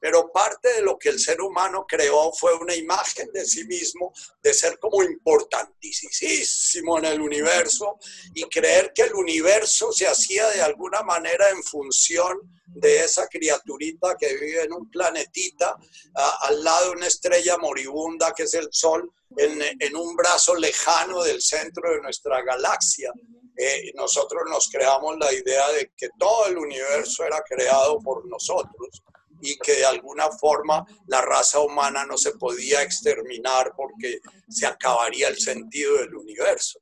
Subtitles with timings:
[0.00, 4.12] Pero parte de lo que el ser humano creó fue una imagen de sí mismo,
[4.42, 7.98] de ser como importantísimo en el universo
[8.34, 14.16] y creer que el universo se hacía de alguna manera en función de esa criaturita
[14.18, 15.76] que vive en un planetita
[16.14, 21.40] al lado de una estrella moribunda que es el Sol, en, un brazo lejano del
[21.40, 23.12] centro de nuestra galaxia.
[23.56, 29.02] Eh, nosotros nos creamos la idea de que todo el universo era creado por nosotros
[29.42, 35.28] y que de alguna forma la raza humana no se podía exterminar porque se acabaría
[35.28, 36.80] el sentido del universo.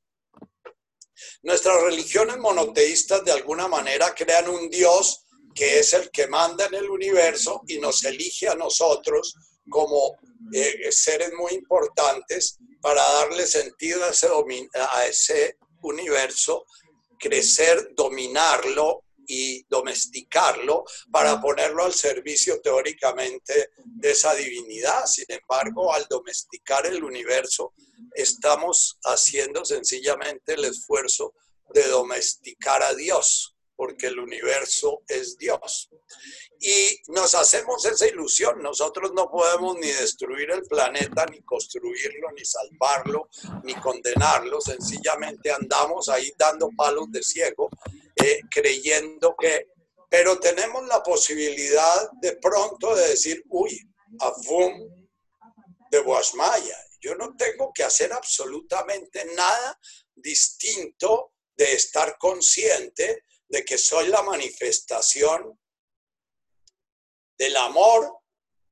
[1.42, 5.24] Nuestras religiones monoteístas de alguna manera crean un Dios
[5.54, 9.34] que es el que manda en el universo y nos elige a nosotros
[9.68, 10.16] como
[10.52, 14.28] eh, seres muy importantes para darle sentido a ese,
[14.74, 16.64] a ese universo,
[17.18, 19.02] crecer, dominarlo
[19.32, 25.06] y domesticarlo para ponerlo al servicio teóricamente de esa divinidad.
[25.06, 27.72] Sin embargo, al domesticar el universo,
[28.12, 31.34] estamos haciendo sencillamente el esfuerzo
[31.72, 35.88] de domesticar a Dios porque el universo es Dios.
[36.60, 42.44] Y nos hacemos esa ilusión, nosotros no podemos ni destruir el planeta, ni construirlo, ni
[42.44, 43.30] salvarlo,
[43.64, 47.70] ni condenarlo, sencillamente andamos ahí dando palos de ciego,
[48.16, 49.68] eh, creyendo que,
[50.08, 53.80] pero tenemos la posibilidad de pronto de decir, uy,
[54.18, 55.06] afum
[55.90, 59.78] de Guasmaya, yo no tengo que hacer absolutamente nada
[60.14, 65.58] distinto de estar consciente de que soy la manifestación
[67.36, 68.18] del amor,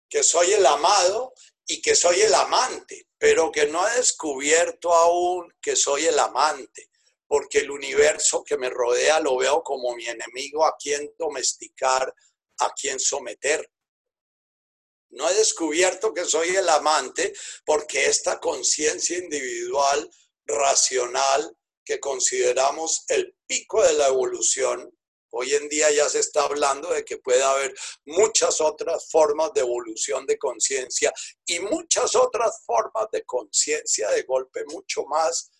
[0.09, 1.33] que soy el amado
[1.67, 6.88] y que soy el amante, pero que no he descubierto aún que soy el amante,
[7.29, 12.13] porque el universo que me rodea lo veo como mi enemigo a quien domesticar,
[12.61, 13.71] a quien someter.
[15.11, 17.33] No he descubierto que soy el amante
[17.65, 20.11] porque esta conciencia individual,
[20.47, 24.91] racional, que consideramos el pico de la evolución,
[25.31, 27.75] hoy en día ya se está hablando de que puede haber
[28.07, 31.13] muchas otras formas de evolución de conciencia
[31.47, 35.51] y muchas otras formas de conciencia de golpe mucho más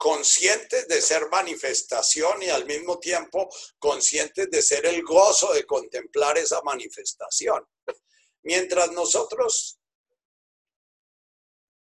[0.00, 6.38] conscientes de ser manifestación y al mismo tiempo conscientes de ser el gozo de contemplar
[6.38, 7.68] esa manifestación.
[8.42, 9.78] Mientras nosotros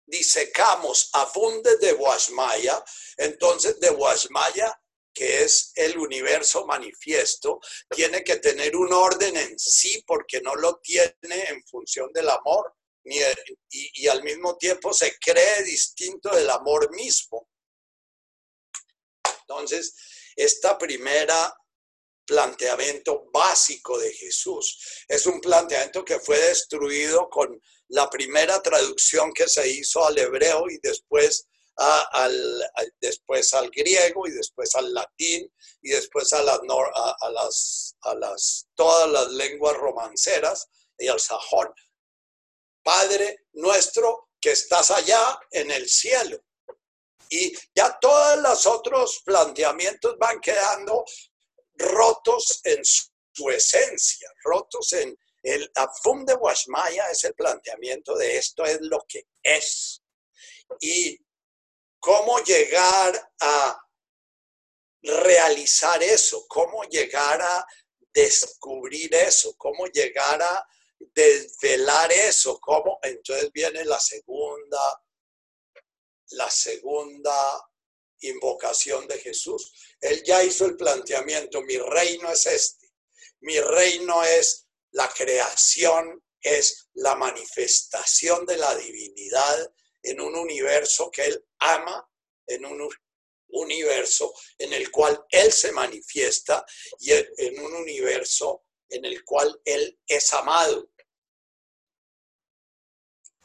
[0.07, 2.83] disecamos a fundes de Guasmaya,
[3.19, 4.81] entonces de Guasmaya,
[5.13, 7.61] que es el universo manifiesto,
[7.91, 12.73] tiene que tener un orden en sí porque no lo tiene en función del amor
[13.05, 13.19] ni
[13.69, 17.47] y, y al mismo tiempo se cree distinto del amor mismo.
[19.49, 19.95] Entonces,
[20.37, 21.55] esta primera
[22.27, 25.05] planteamiento básico de Jesús.
[25.09, 30.69] Es un planteamiento que fue destruido con la primera traducción que se hizo al hebreo
[30.69, 31.47] y después,
[31.77, 32.71] al,
[33.01, 39.31] después al griego y después al latín y después a a, a las, todas las
[39.33, 40.67] lenguas romanceras
[40.99, 41.73] y al sajón.
[42.83, 46.41] Padre nuestro que estás allá en el cielo.
[47.31, 51.05] Y ya todos los otros planteamientos van quedando
[51.75, 55.17] rotos en su esencia, rotos en,
[55.47, 60.03] el Afum de Washmaya es el planteamiento de esto es lo que es.
[60.81, 61.17] Y
[62.01, 63.81] cómo llegar a
[65.03, 67.65] realizar eso, cómo llegar a
[68.13, 70.67] descubrir eso, cómo llegar a
[70.99, 75.01] desvelar eso, cómo entonces viene la segunda,
[76.31, 77.35] la segunda
[78.21, 79.73] invocación de Jesús.
[80.01, 82.93] Él ya hizo el planteamiento, mi reino es este,
[83.41, 91.25] mi reino es la creación es la manifestación de la divinidad en un universo que
[91.25, 92.09] Él ama,
[92.47, 92.89] en un
[93.49, 96.65] universo en el cual Él se manifiesta
[97.01, 100.89] y en un universo en el cual Él es amado.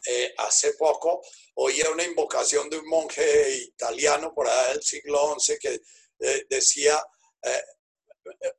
[0.05, 1.21] Eh, hace poco
[1.55, 5.81] oía una invocación de un monje italiano por allá del siglo XI que
[6.19, 7.03] eh, decía,
[7.43, 7.63] eh,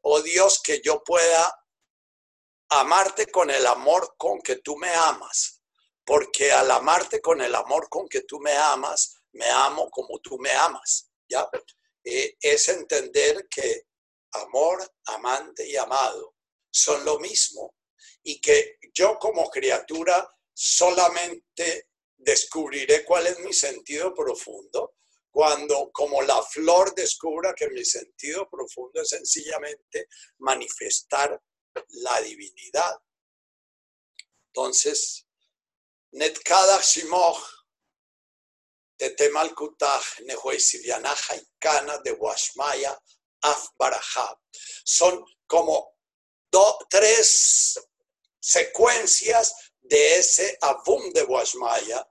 [0.03, 1.53] oh Dios, que yo pueda
[2.71, 5.63] amarte con el amor con que tú me amas,
[6.05, 10.39] porque al amarte con el amor con que tú me amas, me amo como tú
[10.39, 11.49] me amas, ¿ya?
[12.05, 13.87] Eh, es entender que
[14.33, 16.35] amor, amante y amado
[16.71, 17.75] son lo mismo
[18.23, 20.29] y que yo como criatura
[20.65, 24.95] solamente descubriré cuál es mi sentido profundo
[25.29, 30.07] cuando como la flor descubra que mi sentido profundo es sencillamente
[30.39, 31.43] manifestar
[31.89, 32.97] la divinidad.
[34.53, 35.27] Entonces,
[36.13, 37.43] Netkada Shimoch,
[38.97, 42.97] Tetemal Kutah, y Kana de Washmaya,
[43.41, 43.69] Af
[44.85, 45.97] Son como
[46.89, 47.81] tres
[48.39, 52.07] secuencias de ese Abum de Washmaya.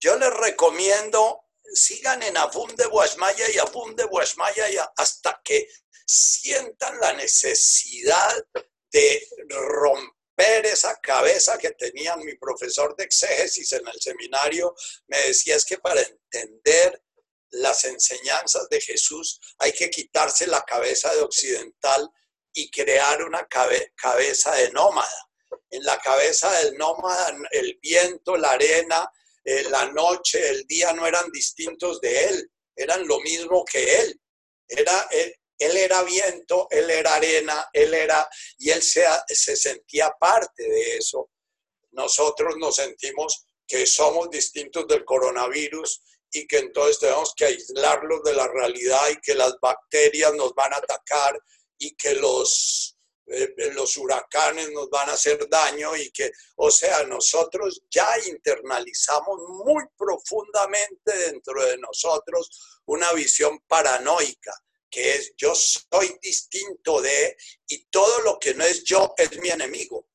[0.00, 5.68] Yo les recomiendo sigan en Abum de Washmaya y Abum de Washmaya hasta que
[6.06, 8.46] sientan la necesidad
[8.90, 14.74] de romper esa cabeza que tenía mi profesor de exégesis en el seminario.
[15.06, 17.02] Me decía es que para entender
[17.50, 22.10] las enseñanzas de Jesús hay que quitarse la cabeza de occidental
[22.52, 25.27] y crear una cabeza de nómada.
[25.70, 29.10] En la cabeza del nómada, el viento, la arena,
[29.44, 34.20] eh, la noche, el día no eran distintos de él, eran lo mismo que él.
[34.66, 38.28] Era, él, era viento, él era arena, él era,
[38.58, 41.30] y él se, se sentía parte de eso.
[41.92, 48.34] Nosotros nos sentimos que somos distintos del coronavirus y que entonces tenemos que aislarlos de
[48.34, 51.40] la realidad y que las bacterias nos van a atacar
[51.78, 52.97] y que los, eh,
[53.74, 59.84] los huracanes nos van a hacer daño y que, o sea, nosotros ya internalizamos muy
[59.96, 64.52] profundamente dentro de nosotros una visión paranoica
[64.90, 67.36] que es yo soy distinto de
[67.66, 70.08] y todo lo que no es yo es mi enemigo.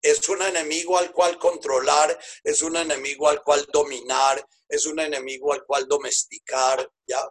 [0.00, 5.52] Es un enemigo al cual controlar, es un enemigo al cual dominar, es un enemigo
[5.52, 7.22] al cual domesticar, ¿ya?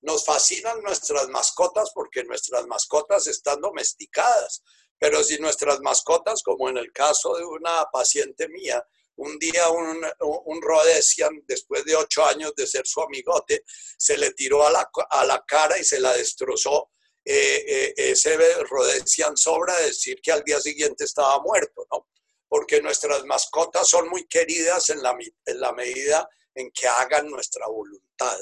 [0.00, 4.62] Nos fascinan nuestras mascotas porque nuestras mascotas están domesticadas,
[4.98, 8.84] pero si nuestras mascotas, como en el caso de una paciente mía,
[9.16, 13.64] un día un, un Rhodesian, después de ocho años de ser su amigote,
[13.96, 16.90] se le tiró a la, a la cara y se la destrozó.
[17.24, 22.08] Eh, eh, ese Rhodesian sobra decir que al día siguiente estaba muerto, ¿no?
[22.48, 27.66] Porque nuestras mascotas son muy queridas en la, en la medida en que hagan nuestra
[27.66, 28.38] voluntad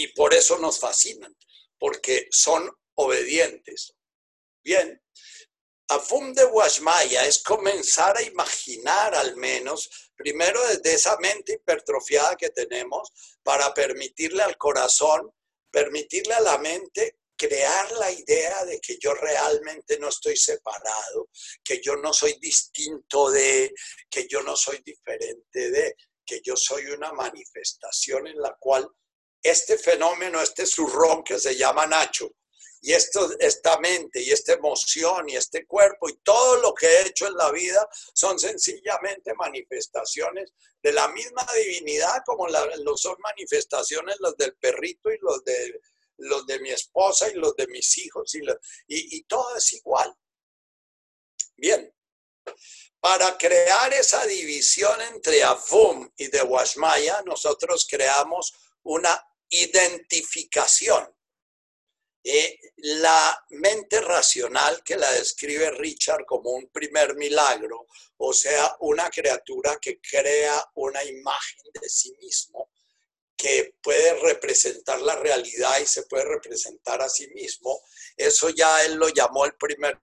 [0.00, 1.36] y por eso nos fascinan,
[1.78, 3.94] porque son obedientes.
[4.62, 5.00] Bien,
[5.88, 12.50] Afum de Washmaya es comenzar a imaginar al menos, primero desde esa mente hipertrofiada que
[12.50, 13.10] tenemos,
[13.42, 15.32] para permitirle al corazón,
[15.70, 21.30] permitirle a la mente crear la idea de que yo realmente no estoy separado,
[21.64, 23.72] que yo no soy distinto de,
[24.08, 28.88] que yo no soy diferente de, que yo soy una manifestación en la cual
[29.42, 32.30] este fenómeno, este zurrón que se llama Nacho,
[32.82, 37.08] y esto, esta mente y esta emoción y este cuerpo y todo lo que he
[37.08, 40.52] hecho en la vida son sencillamente manifestaciones
[40.82, 45.80] de la misma divinidad como lo son manifestaciones los del perrito y los de,
[46.16, 48.46] los de mi esposa y los de mis hijos y,
[48.88, 50.14] y todo es igual.
[51.56, 51.94] Bien,
[52.98, 61.14] para crear esa división entre Avum y de Washmaya, nosotros creamos una identificación.
[62.22, 67.86] Eh, la mente racional que la describe Richard como un primer milagro,
[68.18, 72.70] o sea, una criatura que crea una imagen de sí mismo,
[73.34, 77.80] que puede representar la realidad y se puede representar a sí mismo,
[78.14, 79.98] eso ya él lo llamó el primer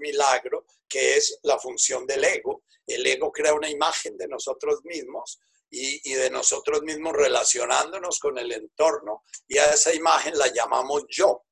[0.00, 2.64] milagro, que es la función del ego.
[2.86, 5.38] El ego crea una imagen de nosotros mismos
[5.70, 11.44] y, de nosotros mismos relacionándonos con el entorno y a esa imagen la llamamos yo.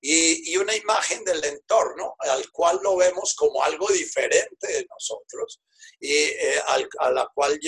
[0.00, 5.60] Y, una imagen del entorno al cual lo vemos como algo diferente de nosotros
[5.98, 6.62] y eh,
[6.98, 7.58] a la cual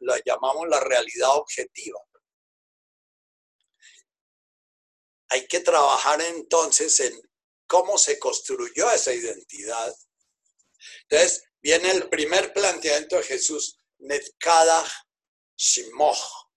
[0.00, 2.00] la, llamamos la realidad objetiva.
[5.28, 7.20] Hay que trabajar entonces en
[7.66, 9.94] cómo se construyó esa identidad.
[11.08, 14.84] Entonces, viene el primer planteamiento de Jesús, Netkada
[15.56, 16.48] Shimoch.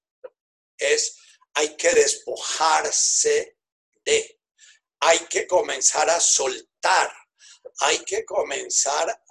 [0.78, 1.18] Es,
[1.54, 3.58] hay que despojarse
[4.04, 4.40] de,
[5.00, 7.12] hay que comenzar a soltar,
[7.80, 9.24] hay que comenzar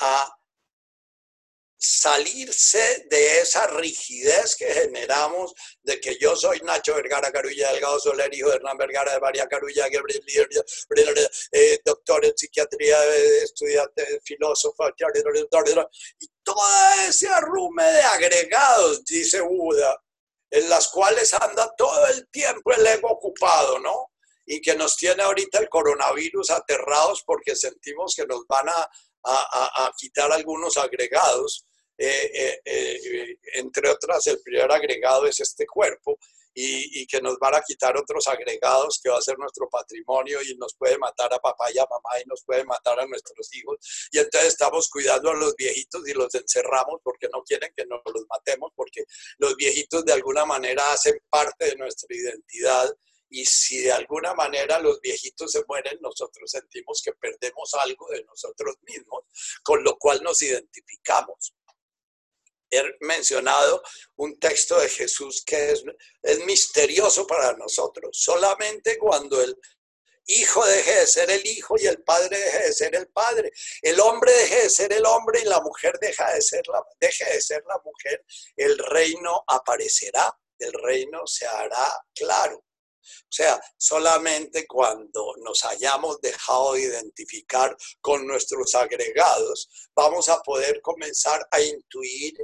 [0.00, 0.38] a
[1.78, 8.34] salirse de esa rigidez que generamos de que yo soy Nacho Vergara Carulla Delgado Soler,
[8.34, 9.86] hijo de Hernán Vergara de María Carulla,
[11.52, 14.88] eh, doctor en psiquiatría, eh, estudiante, filósofo,
[16.18, 20.00] y todo ese arrume de agregados, dice Buda,
[20.50, 24.12] en las cuales anda todo el tiempo el ego ocupado, ¿no?
[24.46, 28.88] Y que nos tiene ahorita el coronavirus aterrados porque sentimos que nos van a,
[29.24, 31.66] a quitar algunos agregados
[32.00, 36.16] eh, eh, eh, entre otras, el primer agregado es este cuerpo,
[36.60, 40.56] y, que nos van a quitar otros agregados que va a ser nuestro patrimonio y
[40.56, 43.78] nos puede matar a papá y a mamá y nos puede matar a nuestros hijos.
[44.10, 48.00] Y entonces estamos cuidando a los viejitos y los encerramos porque no quieren que nos
[48.12, 49.04] los matemos, porque
[49.38, 52.92] los viejitos de alguna manera hacen parte de nuestra identidad.
[53.30, 58.24] Y si de alguna manera los viejitos se mueren, nosotros sentimos que perdemos algo de
[58.24, 59.24] nosotros mismos,
[59.62, 61.52] con lo cual nos identificamos
[62.70, 63.82] he mencionado
[64.16, 65.84] un texto de Jesús que es,
[66.44, 68.10] misterioso para nosotros.
[68.12, 69.56] Solamente cuando el
[70.26, 73.50] hijo deje de ser el hijo y el padre deje de ser el padre,
[73.82, 77.24] el hombre deje de ser el hombre y la mujer deja de ser la, deje
[77.24, 78.24] de ser la mujer,
[78.56, 82.64] el reino aparecerá, el reino se hará claro.
[83.08, 90.80] O sea, solamente cuando nos hayamos dejado de identificar con nuestros agregados, vamos a poder
[90.82, 92.34] comenzar a intuir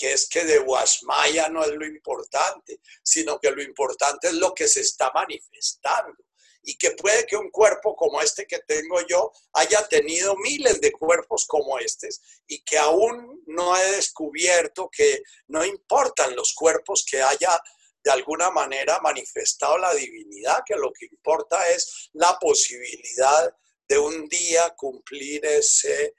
[0.00, 4.54] que es que de Guasmaya no es lo importante, sino que lo importante es lo
[4.54, 6.24] que se está manifestando.
[6.62, 10.90] Y que puede que un cuerpo como este que tengo yo haya tenido miles de
[10.90, 17.20] cuerpos como estos y que aún no he descubierto que no importan los cuerpos que
[17.20, 17.60] haya
[18.02, 23.54] de alguna manera manifestado la divinidad, que lo que importa es la posibilidad
[23.86, 26.14] de un día cumplir ese,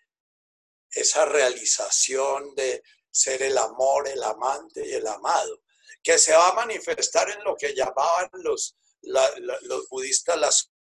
[0.91, 5.61] esa realización de ser el amor, el amante y el amado,
[6.01, 10.71] que se va a manifestar en lo que llamaban los, los budistas las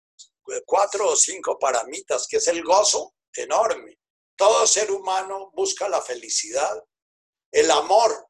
[0.65, 3.99] cuatro o cinco paramitas, que es el gozo enorme.
[4.37, 6.83] Todo ser humano busca la felicidad,
[7.53, 8.29] el amor.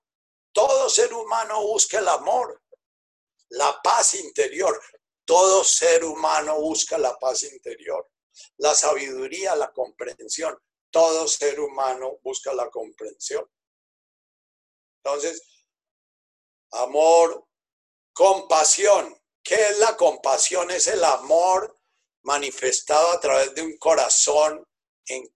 [0.53, 2.63] Todo ser humano busca el amor,
[3.51, 4.81] la paz interior.
[5.25, 8.11] Todo ser humano busca la paz interior,
[8.57, 10.59] la sabiduría, la comprensión.
[10.91, 13.49] Todo ser humano busca la comprensión.
[15.03, 15.43] Entonces,
[16.73, 17.47] amor,
[18.13, 19.17] compasión.
[19.43, 20.71] ¿Qué es la compasión?
[20.71, 21.77] Es el amor
[22.23, 24.67] manifestado a través de un corazón
[25.07, 25.33] en,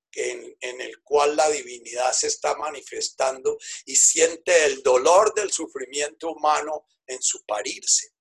[0.60, 7.20] el cual la divinidad se está manifestando y siente el dolor del sufrimiento humano en
[7.20, 8.12] su parirse.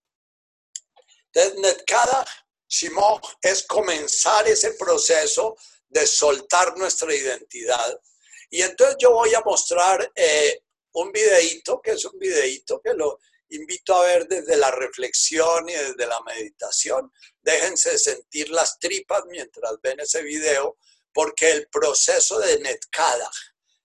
[1.32, 2.26] Entonces, Netkada
[2.68, 5.56] Shimoch es comenzar ese proceso
[5.88, 8.02] de soltar nuestra identidad.
[8.50, 13.20] Y entonces yo voy a mostrar eh, un videíto, que es un videíto que lo
[13.50, 17.12] invito a ver desde la reflexión y desde la meditación.
[17.42, 20.78] Déjense sentir las tripas mientras ven ese video,
[21.14, 23.36] porque el proceso de Netkadach,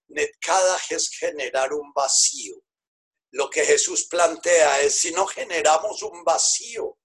[0.08, 2.62] Netkadach es generar un vacío.
[3.32, 6.98] Lo que Jesús plantea es, si no generamos un vacío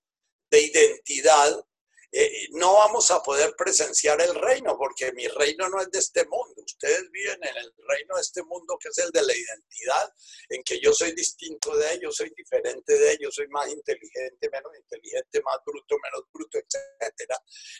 [0.49, 1.65] de identidad,
[2.15, 6.23] eh, no vamos a poder presenciar el reino, porque mi reino no es de este
[6.25, 6.61] mundo.
[6.63, 10.13] Ustedes viven en el reino de este mundo que es el de la identidad,
[10.49, 14.71] en que yo soy distinto de ellos, soy diferente de ellos, soy más inteligente, menos
[14.77, 17.33] inteligente, más bruto, menos bruto, etc.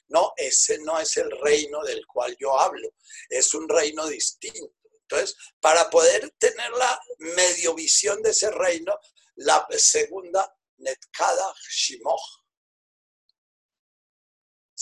[0.08, 2.90] No, ese no es el reino del cual yo hablo,
[3.30, 4.74] es un reino distinto.
[5.02, 8.98] Entonces, para poder tener la medio visión de ese reino,
[9.36, 12.43] la segunda, Netkada Shimoch,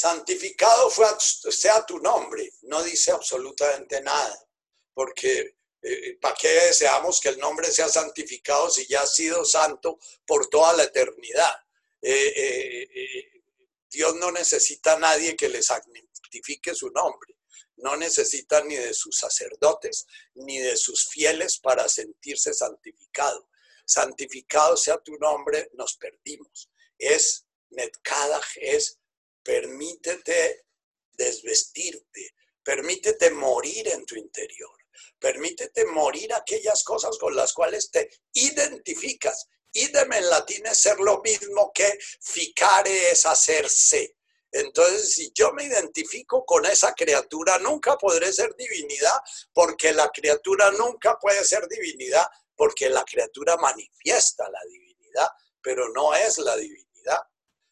[0.01, 0.89] santificado
[1.19, 4.49] sea tu nombre, no dice absolutamente nada,
[4.95, 9.99] porque eh, ¿para qué deseamos que el nombre sea santificado si ya ha sido santo
[10.25, 11.53] por toda la eternidad?
[12.01, 13.43] Eh, eh,
[13.91, 17.35] Dios no necesita a nadie que le santifique su nombre,
[17.75, 23.49] no necesita ni de sus sacerdotes ni de sus fieles para sentirse santificado.
[23.85, 26.71] Santificado sea tu nombre, nos perdimos.
[26.97, 29.00] Es Netkadach, es
[29.43, 30.65] permítete
[31.11, 34.77] desvestirte, permítete morir en tu interior,
[35.19, 39.47] permítete morir aquellas cosas con las cuales te identificas.
[39.73, 44.17] Idem en latín es ser lo mismo que ficare es hacerse.
[44.51, 49.17] Entonces, si yo me identifico con esa criatura, nunca podré ser divinidad,
[49.53, 55.29] porque la criatura nunca puede ser divinidad, porque la criatura manifiesta la divinidad,
[55.61, 57.21] pero no es la divinidad.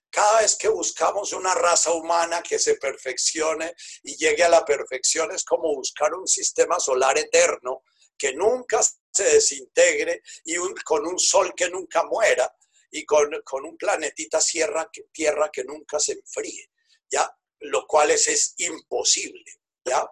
[0.10, 5.32] Cada vez que buscamos una raza humana que se perfeccione y llegue a la perfección
[5.32, 7.84] es como buscar un sistema solar eterno
[8.18, 12.52] que nunca se desintegre y con un sol que nunca muera
[12.92, 13.30] y con,
[13.66, 16.72] un planetita tierra que, tierra que nunca se enfríe,
[17.10, 17.32] ¿ya?
[17.60, 19.46] Lo cual es, imposible,
[19.86, 20.10] ¿ya?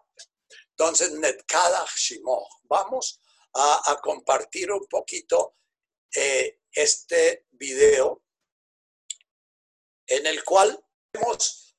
[0.70, 3.20] Entonces, Netkada Shimoh, vamos
[3.54, 5.56] a, compartir un poquito
[6.14, 8.27] eh, este video
[10.08, 10.80] en el cual
[11.14, 11.76] vemos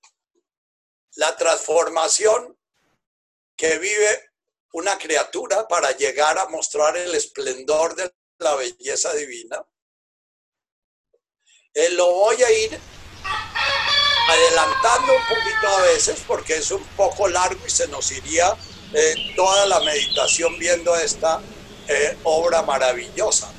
[1.17, 2.57] la transformación
[3.57, 4.31] que vive
[4.73, 9.65] una criatura para llegar a mostrar el esplendor de la belleza divina.
[11.75, 12.79] Eh, lo voy a ir
[14.29, 18.55] adelantando un poquito a veces porque es un poco largo y se nos iría
[18.95, 21.41] eh, toda la meditación viendo esta
[21.89, 23.53] eh, obra maravillosa.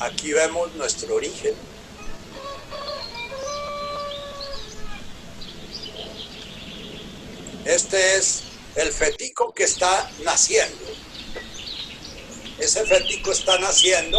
[0.00, 1.54] Aquí vemos nuestro origen.
[7.64, 8.42] Este es
[8.76, 10.84] el fetico que está naciendo.
[12.58, 14.18] Ese fetico está naciendo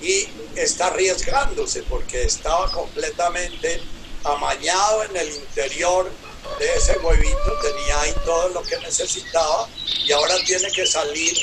[0.00, 3.80] y está arriesgándose porque estaba completamente
[4.24, 6.10] amañado en el interior
[6.58, 9.68] de ese huevito, tenía ahí todo lo que necesitaba
[10.04, 11.36] y ahora tiene que salir.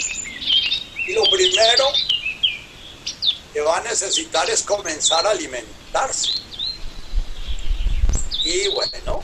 [1.08, 1.86] Y lo primero
[3.54, 6.30] que va a necesitar es comenzar a alimentarse.
[8.44, 9.24] Y bueno,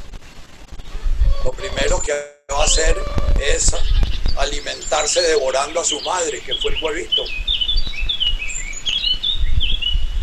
[1.43, 2.13] lo primero que
[2.51, 2.95] va a hacer
[3.39, 3.71] es
[4.37, 7.23] alimentarse devorando a su madre, que fue el huevito.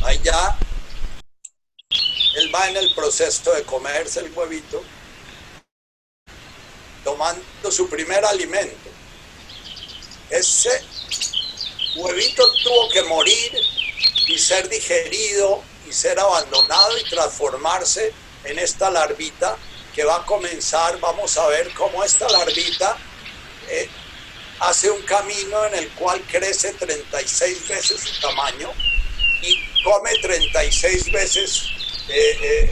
[0.02, 0.56] Ahí ya
[2.36, 4.82] él va en el proceso de comerse el huevito,
[7.02, 8.90] tomando su primer alimento.
[10.30, 10.70] Ese
[11.96, 13.58] huevito tuvo que morir
[14.28, 18.12] y ser digerido y ser abandonado y transformarse
[18.44, 19.56] en esta larvita
[19.98, 22.96] que va a comenzar, vamos a ver cómo esta larvita
[23.68, 23.90] eh,
[24.60, 28.72] hace un camino en el cual crece 36 veces su tamaño
[29.42, 31.64] y come 36 veces
[32.10, 32.70] eh, eh,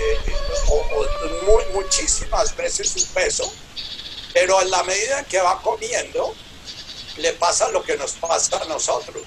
[0.69, 3.53] o, muchísimas veces su peso,
[4.33, 6.33] pero en la medida que va comiendo,
[7.17, 9.25] le pasa lo que nos pasa a nosotros.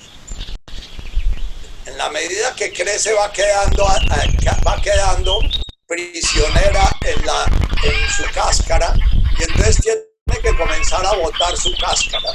[1.86, 5.42] En la medida que crece va quedando, va quedando
[5.86, 8.94] prisionera en, la, en su cáscara
[9.38, 12.30] y entonces tiene que comenzar a botar su cáscara.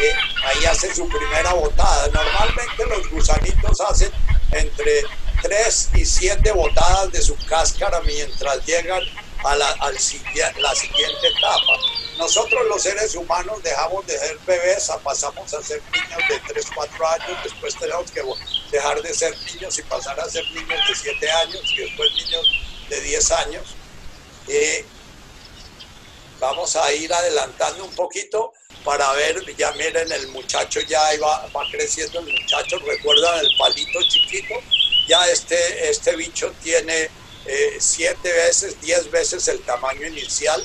[0.00, 0.12] Eh,
[0.46, 2.08] ahí hace su primera botada.
[2.08, 4.10] Normalmente los gusanitos hacen
[4.52, 5.02] entre
[5.42, 9.02] 3 y 7 botadas de su cáscara mientras llegan
[9.44, 11.72] a la, al, la siguiente etapa.
[12.18, 17.08] Nosotros los seres humanos dejamos de ser bebés, pasamos a ser niños de 3, 4
[17.08, 18.22] años, después tenemos que
[18.70, 22.46] dejar de ser niños y pasar a ser niños de 7 años y después niños
[22.88, 23.64] de 10 años.
[24.48, 24.84] Eh,
[26.38, 28.52] vamos a ir adelantando un poquito
[28.84, 33.98] para ver, ya miren, el muchacho ya va, va creciendo, el muchacho, recuerdan el palito
[34.08, 34.54] chiquito,
[35.08, 37.08] ya este, este bicho tiene
[37.46, 40.62] eh, siete veces, diez veces el tamaño inicial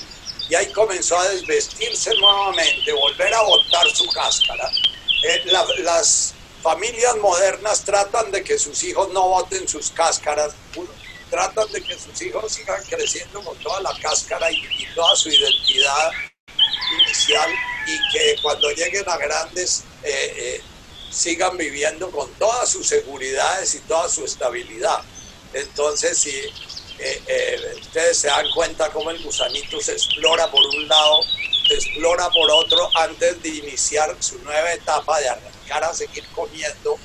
[0.48, 4.70] y ahí comenzó a desvestirse nuevamente, volver a botar su cáscara.
[5.22, 5.42] Eh,
[5.78, 10.54] las familias modernas tratan de que sus hijos no boten sus cáscaras,
[11.30, 16.10] tratan de que sus hijos sigan creciendo con toda la cáscara y toda su identidad
[17.04, 17.50] inicial
[17.86, 20.60] y que cuando lleguen a grandes eh, eh,
[21.10, 25.02] sigan viviendo con todas sus seguridades y toda su estabilidad.
[25.52, 26.30] Entonces, si
[26.98, 31.20] eh, ustedes se dan cuenta cómo el gusanito se explora por un lado,
[31.66, 36.96] se explora por otro antes de iniciar su nueva etapa de arrancar a seguir comiendo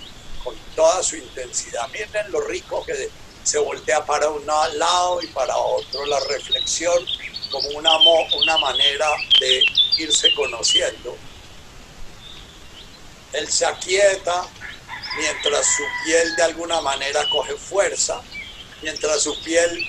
[0.44, 1.88] con toda su intensidad.
[1.90, 3.10] Miren lo rico que
[3.46, 6.06] se voltea para un lado y para otro.
[6.06, 7.06] La reflexión
[7.52, 7.92] como una,
[8.38, 9.08] una manera
[9.40, 9.64] de
[9.98, 11.16] irse conociendo.
[13.32, 14.48] Él se aquieta
[15.18, 18.22] mientras su piel de alguna manera coge fuerza,
[18.82, 19.80] mientras su piel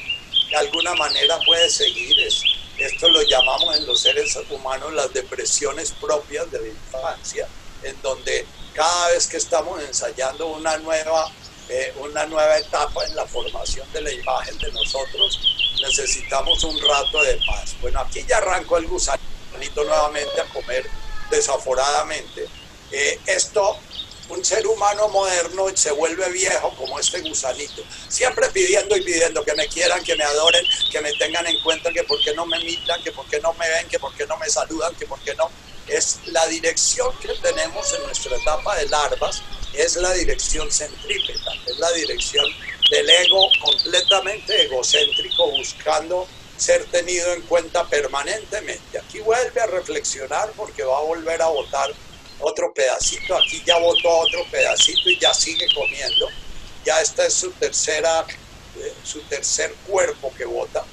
[0.51, 2.17] de alguna manera puede seguir.
[2.79, 7.49] esto lo llamamos en los seres humanos las depresiones propias de la infancia,
[7.83, 11.33] en donde cada vez que estamos ensayando una nueva,
[11.69, 15.41] eh, una nueva etapa en la formación de la imagen de nosotros,
[15.83, 17.75] necesitamos un rato de paz.
[17.81, 20.89] Bueno, aquí ya arrancó el gusanito nuevamente a comer
[21.31, 22.47] desaforadamente.
[22.93, 23.79] Eh, esto,
[24.29, 29.55] un ser humano moderno se vuelve viejo como este gusanito, siempre pidiendo y pidiendo que
[29.55, 32.61] me quieran, que me adoren, que me tengan en cuenta, que por qué no me
[32.61, 35.21] imitan, que por qué no me ven, que por qué no me saludan, que por
[35.21, 35.51] qué no.
[35.89, 39.43] Es la dirección que tenemos en nuestra etapa de larvas,
[39.77, 42.45] es la dirección centrípeta, es la dirección
[42.91, 48.99] del ego completamente egocéntrico buscando ser tenido en cuenta permanentemente.
[48.99, 51.91] Aquí vuelve a reflexionar porque va a volver a votar
[52.41, 53.37] otro pedacito.
[53.37, 56.29] Aquí ya votó otro pedacito y ya sigue comiendo.
[56.85, 58.25] Ya esta es su tercera,
[58.79, 60.85] eh, su tercer cuerpo que vota.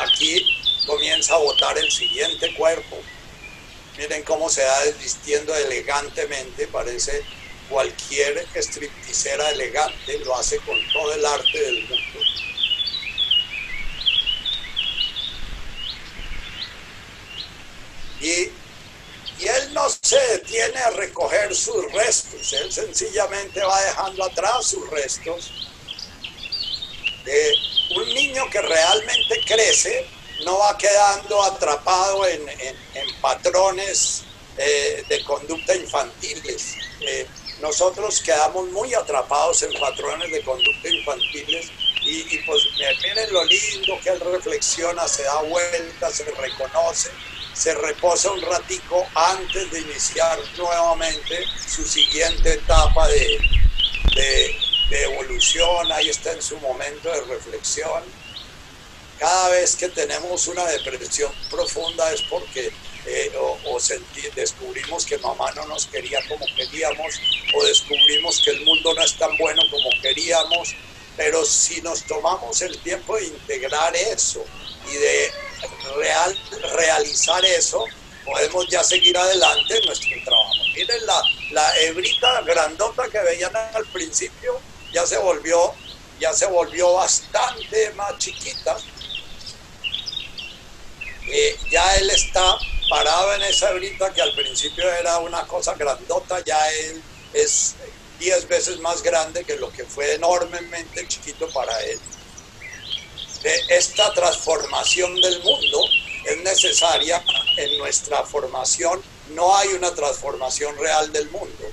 [0.00, 0.44] Aquí
[0.86, 2.98] comienza a votar el siguiente cuerpo.
[3.96, 7.30] Miren cómo se va desvistiendo elegantemente, parece
[7.66, 12.20] cualquier stripticera elegante lo hace con todo el arte del mundo.
[18.18, 18.62] Y,
[19.36, 24.88] y él no se detiene a recoger sus restos, él sencillamente va dejando atrás sus
[24.90, 25.56] restos.
[27.88, 32.42] un niño que realmente crece no va quedando atrapado en,
[33.20, 34.24] patrones
[34.58, 36.74] eh, de conducta infantiles.
[37.00, 37.26] Eh,
[37.60, 41.70] nosotros quedamos muy atrapados en patrones de conducta infantiles
[42.02, 47.10] y, pues miren lo lindo que él reflexiona, se da vuelta, se reconoce,
[47.52, 53.38] se reposa un ratico antes de iniciar nuevamente su siguiente etapa de,
[54.14, 58.04] de evolución, ahí está en su momento de reflexión.
[59.18, 62.70] Cada vez que tenemos una depresión profunda es porque
[63.06, 63.78] eh, o,
[64.34, 67.14] descubrimos que mamá no nos quería como queríamos,
[67.54, 70.74] o descubrimos que el mundo no es tan bueno como queríamos,
[71.16, 74.44] pero si nos tomamos el tiempo de integrar eso
[74.90, 75.32] y de
[75.96, 76.38] real,
[76.74, 77.84] realizar eso,
[78.24, 80.52] podemos ya seguir adelante en nuestro trabajo.
[80.74, 84.60] Miren la, la hebrita grandota que veían al principio,
[84.92, 85.72] ya se volvió,
[86.18, 88.76] ya se volvió bastante más chiquita.
[91.94, 92.58] Él está
[92.90, 97.74] parado en esa brita que al principio era una cosa grandota, ya él es
[98.18, 102.00] diez veces más grande que lo que fue enormemente chiquito para él.
[103.42, 105.80] De esta transformación del mundo
[106.24, 107.22] es necesaria
[107.56, 111.64] en nuestra formación, no hay una transformación real del mundo.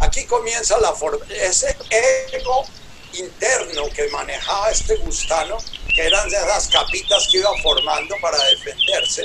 [0.00, 0.94] Aquí comienza la
[1.30, 2.66] ese ego
[3.12, 5.56] interno que manejaba este gustano,
[5.94, 9.22] que eran esas capitas que iba formando para defenderse,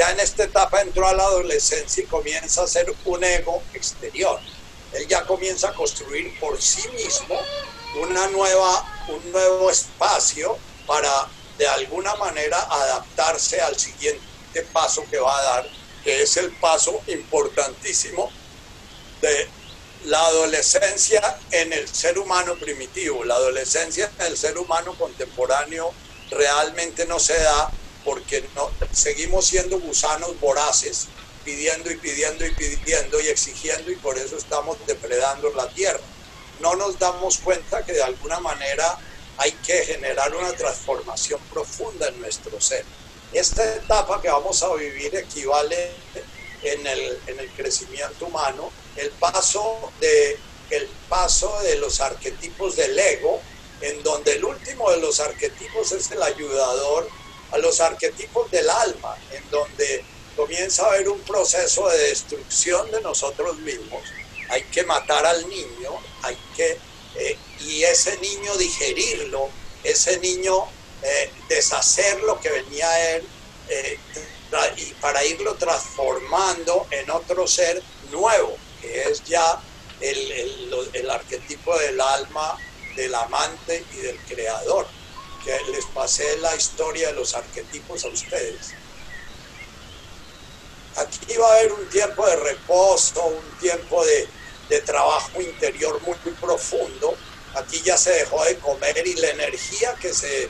[0.00, 4.40] ya en esta etapa entró a la adolescencia y comienza a ser un ego exterior.
[4.94, 7.38] Él ya comienza a construir por sí mismo
[8.00, 15.38] una nueva, un nuevo espacio para de alguna manera adaptarse al siguiente paso que va
[15.38, 15.68] a dar,
[16.02, 18.32] que es el paso importantísimo
[19.20, 19.50] de
[20.06, 23.22] la adolescencia en el ser humano primitivo.
[23.24, 25.92] La adolescencia en el ser humano contemporáneo
[26.30, 27.70] realmente no se da
[28.04, 31.08] porque no, seguimos siendo gusanos voraces,
[31.44, 36.00] pidiendo y pidiendo y pidiendo y exigiendo y por eso estamos depredando la tierra.
[36.60, 38.98] No nos damos cuenta que de alguna manera
[39.38, 42.84] hay que generar una transformación profunda en nuestro ser.
[43.32, 45.92] Esta etapa que vamos a vivir equivale
[46.62, 50.38] en el, en el crecimiento humano, el paso, de,
[50.70, 53.40] el paso de los arquetipos del ego,
[53.80, 57.08] en donde el último de los arquetipos es el ayudador
[57.52, 60.04] a los arquetipos del alma, en donde
[60.36, 64.02] comienza a haber un proceso de destrucción de nosotros mismos.
[64.48, 66.78] Hay que matar al niño, hay que,
[67.16, 69.48] eh, y ese niño digerirlo,
[69.84, 70.64] ese niño
[71.02, 73.26] eh, deshacer lo que venía él
[73.68, 73.98] eh,
[74.76, 79.60] y para irlo transformando en otro ser nuevo, que es ya
[80.00, 82.56] el arquetipo del alma,
[82.96, 84.86] del amante y del creador
[85.44, 88.74] que les pasé la historia de los arquetipos a ustedes.
[90.96, 94.28] Aquí va a haber un tiempo de reposo, un tiempo de,
[94.82, 97.16] trabajo interior muy, profundo.
[97.54, 100.48] Aquí ya se dejó de comer y la energía que se,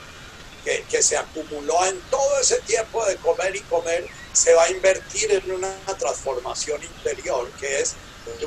[0.63, 5.31] que, se acumuló en todo ese tiempo de comer y comer se va a invertir
[5.31, 7.95] en una transformación interior, que es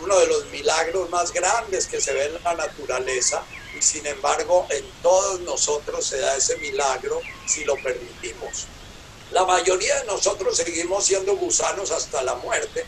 [0.01, 3.45] uno de los milagros más grandes que se ve en la naturaleza
[3.77, 8.67] y sin embargo en todos nosotros se da ese milagro si lo permitimos.
[9.31, 12.85] La mayoría de nosotros seguimos siendo gusanos hasta la muerte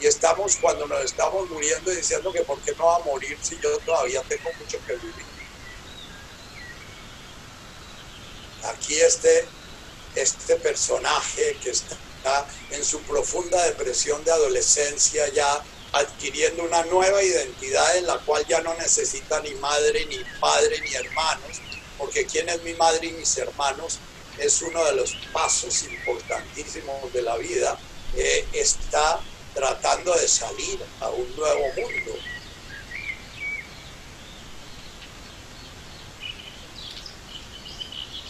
[0.00, 3.58] y estamos cuando nos estamos muriendo diciendo que por qué no va a morir si
[3.60, 5.26] yo todavía tengo mucho que vivir.
[8.64, 9.46] Aquí este,
[10.14, 17.96] este personaje que está en su profunda depresión de adolescencia ya adquiriendo una nueva identidad
[17.96, 21.60] en la cual ya no necesita ni madre, ni padre, ni hermanos,
[21.96, 23.98] porque quién es mi madre y mis hermanos
[24.38, 27.78] es uno de los pasos importantísimos de la vida.
[28.52, 29.20] está
[29.54, 32.12] tratando de salir a un nuevo mundo.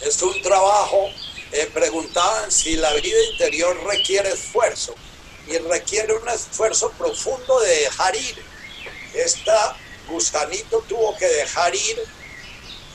[0.01, 1.09] Es un trabajo,
[1.51, 4.95] eh, preguntaban si la vida interior requiere esfuerzo
[5.49, 8.45] y requiere un esfuerzo profundo de dejar ir.
[9.13, 9.75] Esta
[10.07, 12.03] gusanito tuvo que dejar ir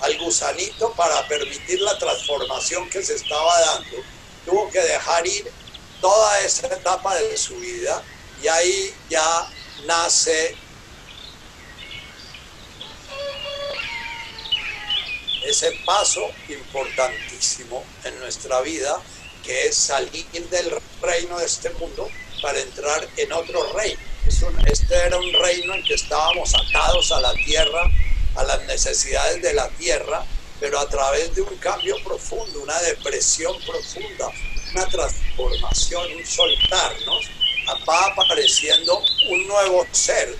[0.01, 3.97] al gusanito para permitir la transformación que se estaba dando.
[4.45, 5.51] Tuvo que dejar ir
[6.01, 8.03] toda esa etapa de su vida
[8.43, 9.51] y ahí ya
[9.87, 10.57] nace
[15.47, 19.01] ese paso importantísimo en nuestra vida
[19.43, 22.09] que es salir del reino de este mundo
[22.45, 23.99] para entrar en otro reino.
[24.67, 27.91] este era un reino en que estábamos atados a la tierra,
[28.37, 30.23] a las necesidades de la tierra,
[30.61, 34.29] pero a través de un cambio profundo, una depresión profunda,
[34.75, 37.31] una transformación, un soltarnos,
[37.89, 40.37] va apareciendo un nuevo ser,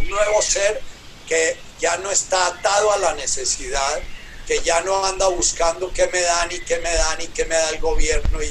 [0.00, 0.80] un nuevo ser
[1.28, 4.00] que ya no está atado a la necesidad,
[4.46, 7.54] que ya no anda buscando qué me dan y qué me dan y qué me
[7.54, 8.48] da el gobierno y,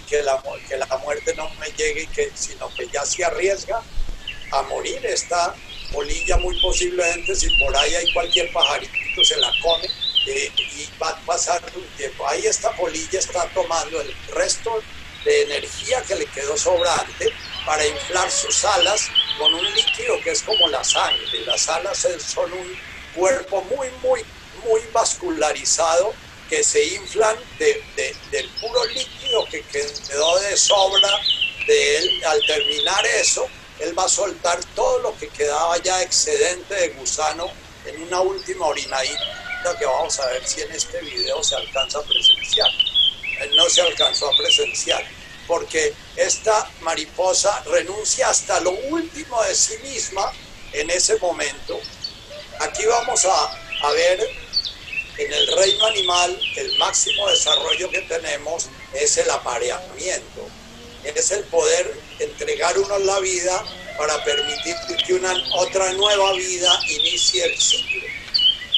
[0.00, 3.82] que, la, que la muerte no me llegue, y que, sino que ya se arriesga
[4.52, 5.54] a morir esta
[5.92, 9.86] polilla muy posiblemente, si por ahí hay cualquier pajarito se la come
[10.26, 12.26] eh, y va a pasar un tiempo.
[12.28, 14.82] Ahí esta polilla está tomando el resto
[15.24, 17.32] de energía que le quedó sobrante
[17.66, 21.40] para inflar sus alas con un líquido que es como la sangre.
[21.46, 22.78] Las alas son un
[23.14, 24.24] cuerpo muy, muy,
[24.64, 26.14] muy vascularizado
[26.52, 27.82] que se inflan de,
[28.30, 31.08] del puro líquido que quedó de sobra
[31.66, 32.24] de él.
[32.26, 33.46] Al terminar eso,
[33.78, 37.50] él va a soltar todo lo que quedaba ya excedente de gusano
[37.86, 42.02] en una última orinadita que vamos a ver si en este video se alcanza a
[42.02, 42.68] presenciar.
[43.40, 45.02] Él no se alcanzó a presenciar
[45.46, 50.30] porque esta mariposa renuncia hasta lo último de sí misma
[50.74, 51.80] en ese momento.
[52.60, 54.51] Aquí vamos a, a ver
[55.18, 60.48] en el reino animal el máximo desarrollo que tenemos es el apareamiento,
[61.04, 63.64] es el poder entregar uno la vida
[63.98, 64.74] para permitir
[65.06, 68.06] que una otra nueva vida inicie el ciclo.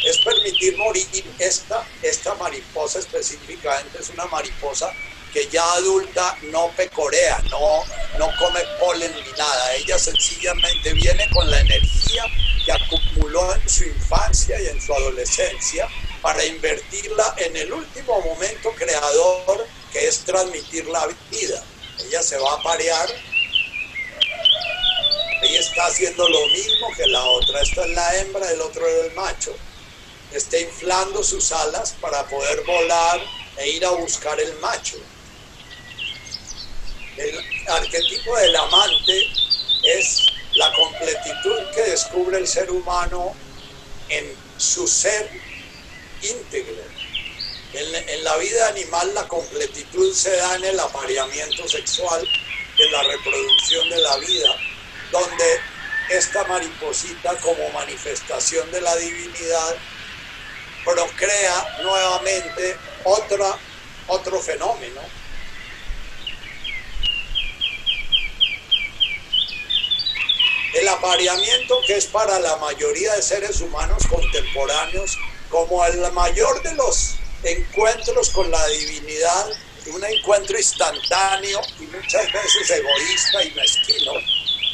[0.07, 1.07] Es permitir morir
[1.39, 4.93] esta, esta mariposa específicamente, es una mariposa
[5.33, 7.85] que ya adulta no pecorea, no,
[8.19, 9.75] no come polen ni nada.
[9.75, 12.25] Ella sencillamente viene con la energía
[12.65, 15.89] que acumuló en su infancia y en su adolescencia
[16.25, 21.63] para invertirla en el último momento creador que es transmitir la vida.
[22.07, 23.11] Ella se va a parear.
[25.43, 27.61] Ella está haciendo lo mismo que la otra.
[27.61, 29.55] Esta es la hembra, el otro es el macho.
[30.33, 33.21] Está inflando sus alas para poder volar
[33.59, 34.97] e ir a buscar el macho.
[37.19, 39.27] El arquetipo del amante
[39.83, 43.35] es la completitud que descubre el ser humano
[44.09, 45.29] en su ser
[46.25, 46.83] íntegro.
[47.73, 52.27] En, la vida animal la completitud se da en el apareamiento sexual,
[52.79, 54.57] en la reproducción de la vida,
[55.11, 55.61] donde
[56.11, 59.77] esta mariposita como manifestación de la divinidad
[60.85, 63.59] procrea nuevamente otra,
[64.07, 65.01] otro fenómeno
[70.75, 75.17] El apareamiento que es para la mayoría de seres humanos contemporáneos
[75.55, 77.15] como el mayor de los
[77.45, 79.47] encuentros con la divinidad,
[79.87, 84.15] un encuentro instantáneo y muchas veces egoísta y mezquino,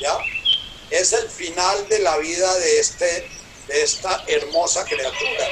[0.01, 0.17] ¿ya?
[0.89, 3.29] Es el final de la vida de, este,
[3.69, 5.49] de esta hermosa criatura.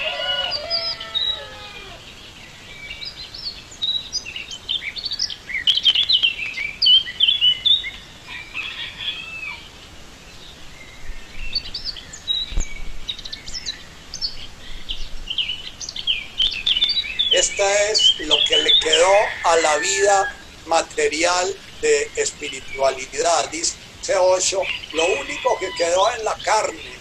[17.39, 19.13] Esta es lo que le quedó
[19.45, 23.49] a la vida material de espiritualidad.
[23.51, 23.77] Dice
[24.17, 24.61] 8,
[24.93, 26.99] lo único que quedó en la carne,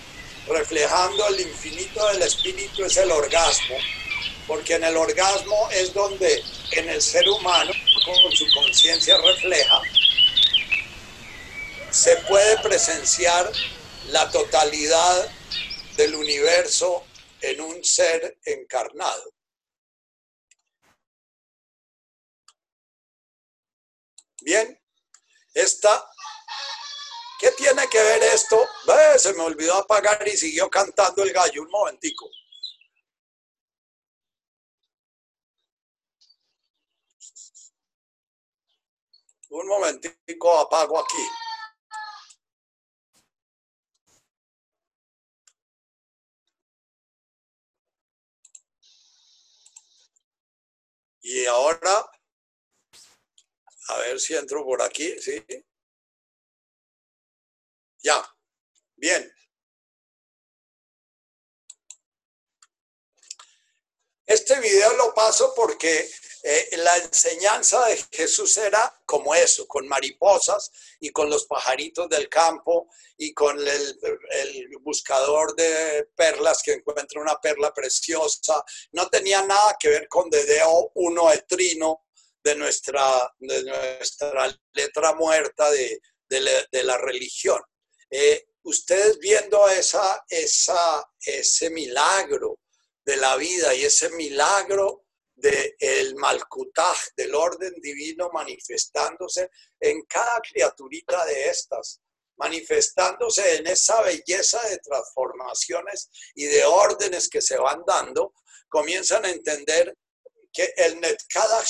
[0.48, 3.76] reflejando el infinito del espíritu, es el orgasmo,
[4.48, 7.72] porque en el orgasmo es donde en el ser humano,
[8.06, 9.82] con su conciencia refleja,
[11.92, 13.52] se puede presenciar
[14.10, 15.30] la totalidad
[15.98, 17.04] del universo
[17.42, 19.37] en un ser encarnado.
[24.48, 24.82] Bien,
[25.56, 26.10] esta,
[27.38, 28.66] ¿qué tiene que ver esto?
[29.18, 31.64] se me olvidó apagar y siguió cantando el gallo.
[31.64, 32.30] Un momentico.
[39.50, 41.28] Un momentico, apago aquí.
[51.22, 52.10] Y ahora
[53.88, 55.44] a ver si entro por aquí, ¿sí?
[58.04, 58.24] Ya,
[58.96, 59.32] bien.
[64.26, 66.10] Este video lo paso porque
[66.44, 72.30] eh, la enseñanza de Jesús era como eso, con mariposas y con los pajaritos del
[72.30, 74.00] campo y con el,
[74.82, 78.64] buscador de perlas que encuentra una perla preciosa.
[78.92, 82.07] No tenía nada que ver con Dedeo uno etrino
[82.48, 87.62] de nuestra, de nuestra letra muerta de, de la, religión.
[88.10, 92.60] Eh, ustedes viendo esa, esa, ese milagro
[93.06, 95.04] de la vida y ese milagro
[95.36, 99.50] del el Malkutaj, del orden divino manifestándose
[99.82, 102.00] en cada criaturita de estas,
[102.38, 108.34] manifestándose en esa belleza de transformaciones y de órdenes que se van dando,
[108.70, 109.98] comienzan a entender
[110.52, 111.64] que el Netkada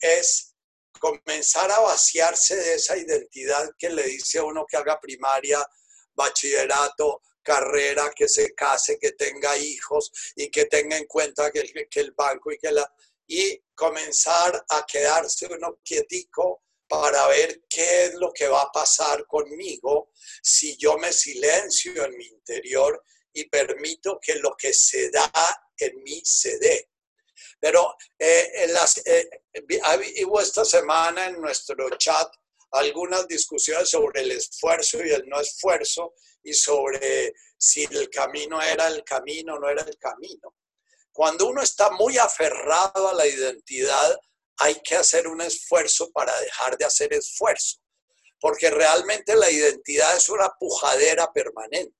[0.00, 0.54] es
[0.98, 5.64] comenzar a vaciarse de esa identidad que le dice a uno que haga primaria,
[6.14, 12.00] bachillerato, carrera, que se case, que tenga hijos y que tenga en cuenta que, que
[12.00, 12.90] el banco y que la...
[13.28, 19.26] Y comenzar a quedarse uno quietico para ver qué es lo que va a pasar
[19.26, 20.10] conmigo
[20.42, 25.30] si yo me silencio en mi interior y permito que lo que se da
[25.78, 26.88] en mí se dé.
[27.60, 29.28] Pero eh, en las, eh,
[30.26, 32.28] hubo esta semana en nuestro chat
[32.72, 38.88] algunas discusiones sobre el esfuerzo y el no esfuerzo y sobre si el camino era
[38.88, 40.54] el camino o no era el camino.
[41.12, 44.18] Cuando uno está muy aferrado a la identidad,
[44.58, 47.78] hay que hacer un esfuerzo para dejar de hacer esfuerzo,
[48.40, 51.96] porque realmente la identidad es una pujadera permanente.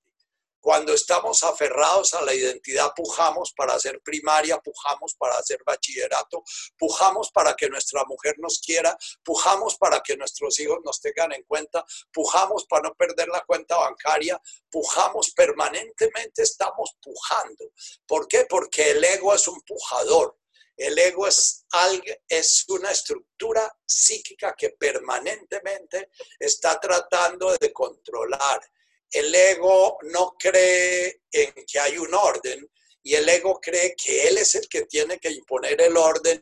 [0.67, 6.43] Cuando estamos aferrados a la identidad, pujamos para hacer primaria, pujamos para hacer bachillerato,
[6.77, 11.43] pujamos para que nuestra mujer nos quiera, pujamos para que nuestros hijos nos tengan en
[11.43, 17.71] cuenta, pujamos para no perder la cuenta bancaria, pujamos permanentemente, estamos pujando.
[18.05, 18.45] ¿Por qué?
[18.49, 20.37] Porque el ego es un pujador.
[20.75, 21.65] El ego es,
[22.27, 28.59] es una estructura psíquica que permanentemente está tratando de controlar
[29.11, 32.69] el ego no cree en que hay un orden
[33.03, 36.41] y el ego cree que él es el que tiene que imponer el orden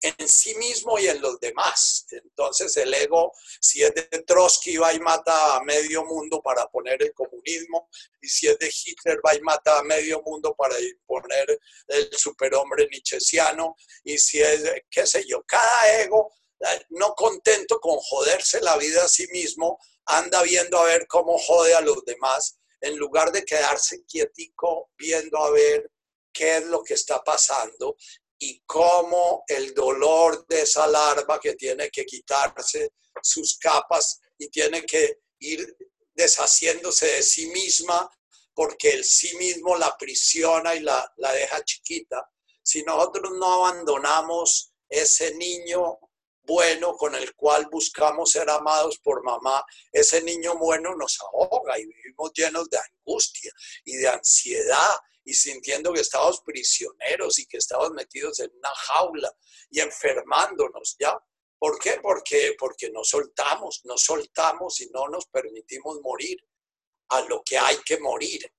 [0.00, 2.06] en sí mismo y en los demás.
[2.10, 7.02] Entonces el ego, si es de Trotsky, va y mata a medio mundo para poner
[7.02, 7.88] el comunismo,
[8.20, 12.88] y si es de Hitler, va y mata a medio mundo para imponer el superhombre
[12.90, 18.76] nichesiano, y si es, qué sé yo, cada ego, eh, no contento con joderse la
[18.76, 23.32] vida a sí mismo, anda viendo a ver cómo jode a los demás, en lugar
[23.32, 25.90] de quedarse quietico viendo a ver
[26.32, 27.96] qué es lo que está pasando
[28.38, 32.92] y cómo el dolor de esa larva que tiene que quitarse
[33.22, 35.76] sus capas y tiene que ir
[36.14, 38.08] deshaciéndose de sí misma
[38.54, 42.30] porque el sí mismo la prisiona y la, la deja chiquita.
[42.62, 45.98] Si nosotros no abandonamos ese niño
[46.46, 51.86] bueno con el cual buscamos ser amados por mamá, ese niño bueno nos ahoga y
[51.86, 53.52] vivimos llenos de angustia
[53.84, 59.32] y de ansiedad y sintiendo que estamos prisioneros y que estamos metidos en una jaula
[59.70, 61.18] y enfermándonos, ¿ya?
[61.58, 61.98] ¿Por qué?
[62.00, 66.38] Porque, porque no soltamos, no soltamos y no nos permitimos morir
[67.08, 68.52] a lo que hay que morir.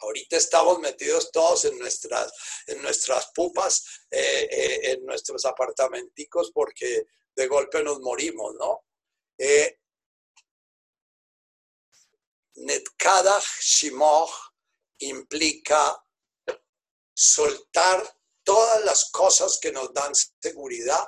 [0.00, 2.32] Ahorita estamos metidos todos en nuestras,
[2.66, 8.84] en nuestras pupas, eh, eh, en nuestros apartamenticos, porque de golpe nos morimos, ¿no?
[9.38, 9.78] Eh,
[12.54, 14.30] Netkadach Shimoch
[14.98, 16.02] implica
[17.14, 21.06] soltar todas las cosas que nos dan seguridad,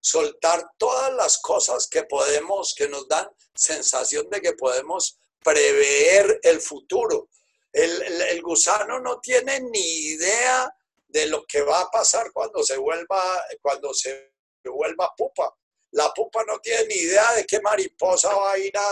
[0.00, 6.60] soltar todas las cosas que podemos, que nos dan sensación de que podemos prever el
[6.60, 7.28] futuro.
[7.72, 10.74] El, gusano no tiene ni idea
[11.06, 13.20] de lo que va a pasar cuando se vuelva,
[13.60, 15.54] cuando se vuelva pupa.
[15.92, 18.82] La pupa no tiene ni idea de qué mariposa va a ir a,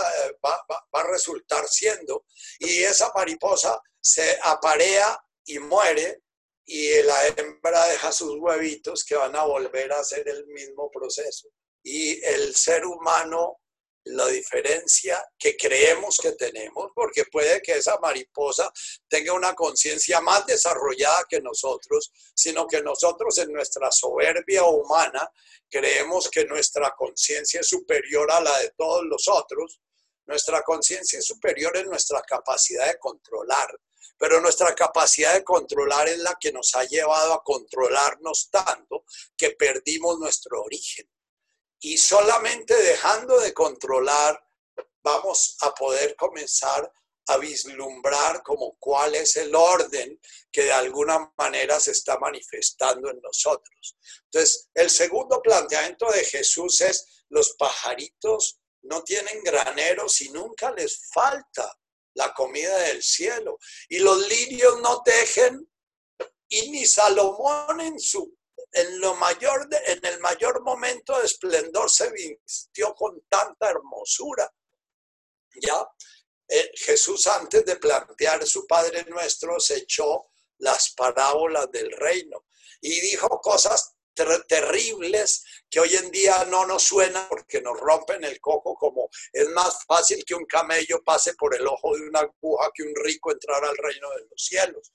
[0.45, 0.63] va,
[0.93, 2.25] a resultar siendo.
[2.59, 6.23] Y esa mariposa se aparea y muere
[6.65, 11.49] y la hembra deja sus huevitos que van a volver a hacer el mismo proceso.
[11.83, 13.60] Y el ser humano
[14.05, 18.71] la diferencia que creemos que tenemos, porque puede que esa mariposa
[19.07, 25.29] tenga una conciencia más desarrollada que nosotros, sino que nosotros en nuestra soberbia humana
[25.69, 29.79] creemos que nuestra conciencia es superior a la de todos los otros.
[30.25, 33.69] Nuestra conciencia es superior en nuestra capacidad de controlar,
[34.17, 39.03] pero nuestra capacidad de controlar es la que nos ha llevado a controlarnos tanto
[39.37, 41.07] que perdimos nuestro origen
[41.81, 44.41] y solamente dejando de controlar
[45.03, 46.91] vamos a poder comenzar
[47.27, 50.19] a vislumbrar como cuál es el orden
[50.51, 53.97] que de alguna manera se está manifestando en nosotros.
[54.25, 61.09] Entonces, el segundo planteamiento de Jesús es, los pajaritos no tienen graneros y nunca les
[61.11, 61.79] falta
[62.15, 63.57] la comida del cielo.
[63.89, 65.67] Y los lirios no tejen
[66.49, 68.37] y ni Salomón en su
[68.73, 74.51] en, lo mayor en el mayor momento de esplendor se vistió con tanta hermosura.
[75.61, 75.87] ya
[76.47, 82.45] eh, Jesús antes de plantear su Padre Nuestro se echó las parábolas del reino
[82.81, 88.39] y dijo cosas terribles que hoy en día no nos suenan porque nos rompen el
[88.39, 92.71] coco como es más fácil que un camello pase por el ojo de una aguja
[92.73, 94.91] que un rico entrar al reino de los cielos.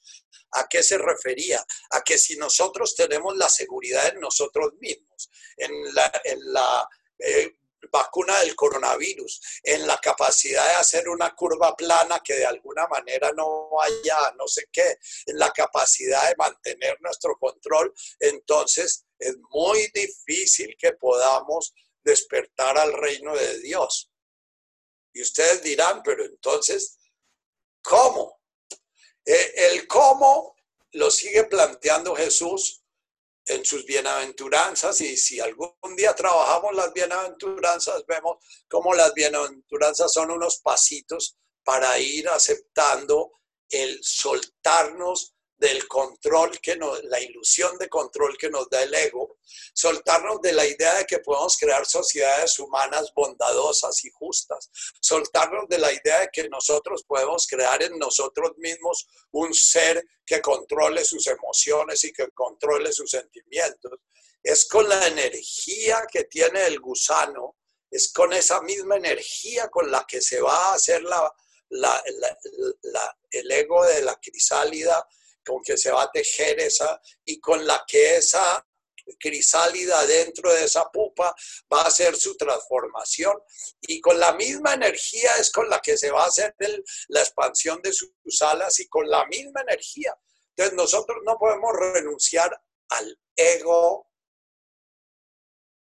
[0.53, 1.65] ¿A qué se refería?
[1.91, 6.13] A que si nosotros tenemos la seguridad en nosotros mismos, en la,
[6.45, 6.89] la
[7.19, 7.57] eh,
[7.91, 13.33] vacuna del coronavirus, en la capacidad de hacer una curva plana que de alguna manera
[13.33, 19.91] no vaya, no sé qué, en la capacidad de mantener nuestro control, entonces es muy
[19.95, 21.75] difícil que podamos
[22.05, 24.11] despertar al reino de Dios.
[25.13, 26.99] Y ustedes dirán, pero entonces,
[27.83, 28.41] ¿cómo?
[29.25, 30.57] Eh, el cómo
[30.93, 32.85] lo sigue planteando Jesús
[33.47, 38.39] en sus bienaventuranzas y si algún día trabajamos las bienaventuranzas, vemos
[38.69, 43.33] cómo las bienaventuranzas son unos pasitos para ir aceptando
[43.69, 49.39] el soltarnos del control que nos, la ilusión de control que nos da el ego,
[49.73, 55.79] soltarnos de la idea de que podemos crear sociedades humanas bondadosas y justas, soltarnos de
[55.79, 61.27] la idea de que nosotros podemos crear en nosotros mismos un ser que controle sus
[61.27, 63.93] emociones y que controle sus sentimientos.
[64.43, 67.57] Es con la energía que tiene el gusano,
[67.91, 71.35] es con esa misma energía con la que se va a hacer la,
[73.31, 75.07] el ego de la crisálida
[75.47, 78.67] con que se va a tejer esa y con la que esa
[79.21, 81.35] crisálida dentro de esa pupa
[81.73, 83.39] va a hacer su transformación
[83.83, 86.55] y con la misma energía es con la que se va a hacer
[87.09, 90.17] la expansión de sus alas y con la misma energía.
[90.51, 94.11] Entonces nosotros no podemos renunciar al ego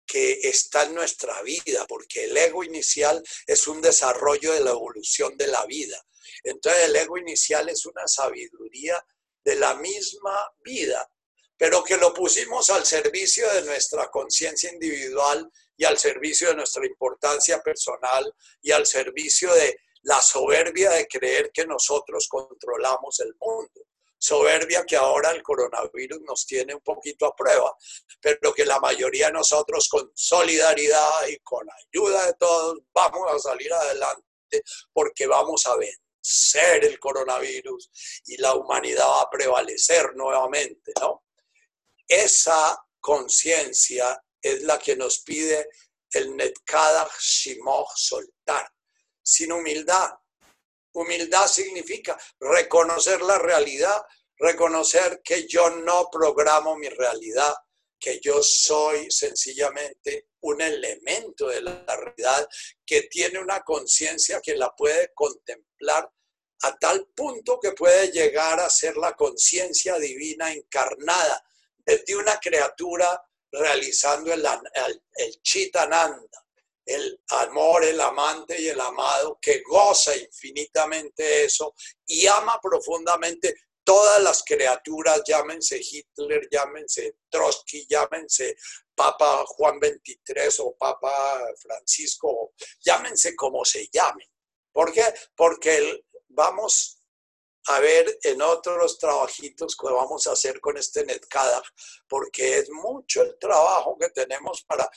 [0.05, 5.35] que está en nuestra vida, porque el ego inicial es un desarrollo de la evolución
[5.37, 6.05] de la vida.
[6.43, 9.03] Entonces el ego inicial es una sabiduría
[9.45, 11.07] de la misma vida,
[11.55, 16.85] pero que lo pusimos al servicio de nuestra conciencia individual y al servicio de nuestra
[16.85, 23.81] importancia personal y al servicio de la soberbia de creer que nosotros controlamos el mundo.
[24.17, 27.75] Soberbia que ahora el coronavirus nos tiene un poquito a prueba,
[28.19, 33.39] pero que la mayoría de nosotros con solidaridad y con ayuda de todos vamos a
[33.39, 34.23] salir adelante
[34.91, 35.93] porque vamos a ver
[36.25, 41.23] ser el coronavirus y la humanidad va a prevalecer nuevamente, ¿no?
[42.07, 45.69] Esa conciencia es la que nos pide
[46.11, 48.67] el Netkadach Shimoch soltar,
[49.21, 50.11] sin humildad.
[50.93, 54.01] Humildad significa reconocer la realidad,
[54.37, 57.53] reconocer que yo no programo mi realidad,
[57.99, 62.47] que yo soy sencillamente un elemento de la realidad
[62.85, 66.09] que tiene una conciencia que la puede contemplar
[66.63, 71.43] a tal punto que puede llegar a ser la conciencia divina encarnada
[71.85, 74.45] desde una criatura realizando el,
[75.15, 76.45] el, chitananda,
[76.85, 81.73] el amor, el amante y el amado que goza infinitamente eso
[82.05, 88.57] y ama profundamente todas las criaturas, llámense Hitler, llámense Trotsky, llámense
[88.95, 92.53] Papa Juan XXIII o Papa Francisco,
[92.83, 94.27] llámense como se llamen.
[94.73, 95.03] ¿Por qué?
[95.35, 96.04] Porque el,
[96.35, 97.01] vamos
[97.67, 101.63] a ver en otros trabajitos que vamos a hacer con este NetCADA,
[102.07, 104.89] porque es mucho el trabajo que tenemos para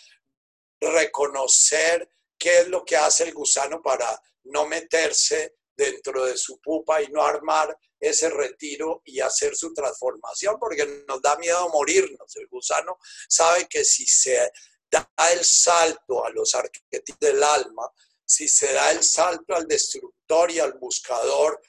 [0.80, 7.00] reconocer qué es lo que hace el gusano para no meterse dentro de su pupa
[7.00, 12.36] y no armar ese retiro y hacer su transformación, porque nos da miedo morirnos.
[12.36, 14.52] El gusano sabe que si se
[14.90, 17.90] da el salto a los arquetipos del alma,
[18.28, 21.62] si se da el salto al destructor y al buscador,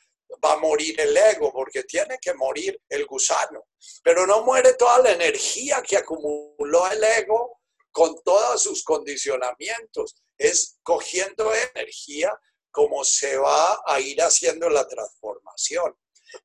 [0.43, 3.67] va a morir el ego, porque tiene que morir el gusano.
[4.03, 10.17] Pero no muere toda la energía que acumuló el ego con todos sus condicionamientos.
[10.37, 12.37] Es cogiendo energía
[12.71, 15.95] como se va a ir haciendo la transformación.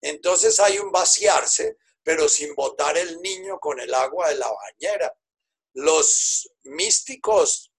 [0.00, 5.12] Entonces hay un vaciarse, pero sin botar el niño con el agua de la bañera.
[5.72, 7.72] Los místicos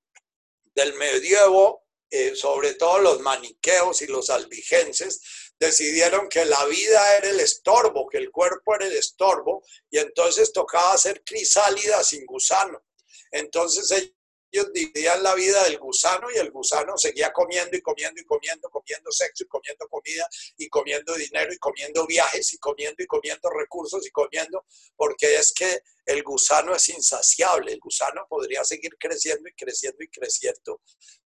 [0.73, 5.21] del medievo eh, sobre todo los maniqueos y los albigenses,
[5.59, 10.51] decidieron que la vida era el estorbo, que el cuerpo era el estorbo, y entonces
[10.51, 12.83] tocaba hacer crisálida sin gusano.
[13.31, 14.13] Entonces
[14.55, 18.69] ellos dividían la vida del gusano y el gusano seguía comiendo y comiendo y comiendo,
[18.69, 20.27] comiendo sexo y comiendo comida
[20.57, 25.53] y comiendo dinero y comiendo viajes y comiendo y comiendo recursos y comiendo, porque es
[25.53, 30.81] que el gusano es insaciable, el gusano podría seguir creciendo y creciendo y creciendo,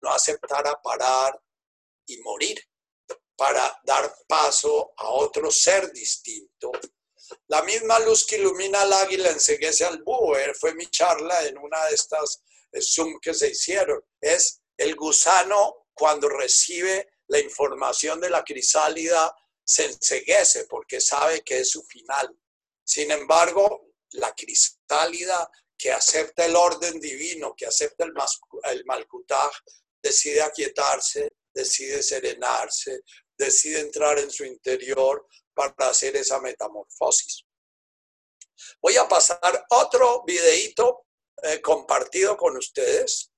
[0.02, 1.40] no aceptara parar
[2.06, 2.62] y morir
[3.36, 6.72] para dar paso a otro ser distinto.
[7.48, 11.84] La misma luz que ilumina al águila enseguece al búho, fue mi charla en una
[11.86, 12.44] de estas
[12.82, 14.02] Zoom que se hicieron.
[14.22, 21.60] Es el gusano cuando recibe la información de la crisálida se enseguece porque sabe que
[21.60, 22.38] es su final.
[22.84, 28.14] Sin embargo, la crisálida que acepta el orden divino, que acepta el,
[28.72, 29.52] el malcutaj,
[30.02, 33.02] decide aquietarse, decide serenarse,
[33.38, 37.44] decide entrar en su interior para hacer esa metamorfosis.
[38.82, 41.05] Voy a pasar otro videíto
[41.44, 43.32] eh, compartido con ustedes.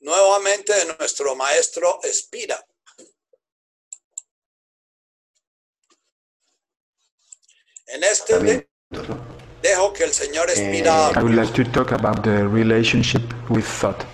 [0.00, 2.64] Nuevamente de nuestro maestro Espira.
[7.86, 8.68] En este
[9.62, 11.12] dejo que el Señor Espira.
[11.14, 14.04] I would like to talk about the relationship with thought.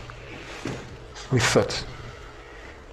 [1.33, 1.85] With thoughts.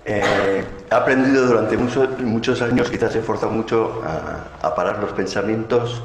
[0.08, 5.12] Eh, he aprendido durante muchos, muchos años, quizás he esforzado mucho a, a parar los
[5.14, 6.04] pensamientos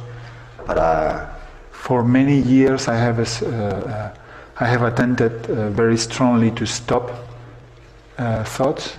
[0.66, 1.36] para...
[1.72, 4.10] For many years I have, uh, uh,
[4.58, 7.10] I have attempted uh, very strongly to stop
[8.18, 8.98] uh, thoughts.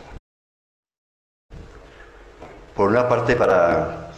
[2.76, 4.12] Por una parte para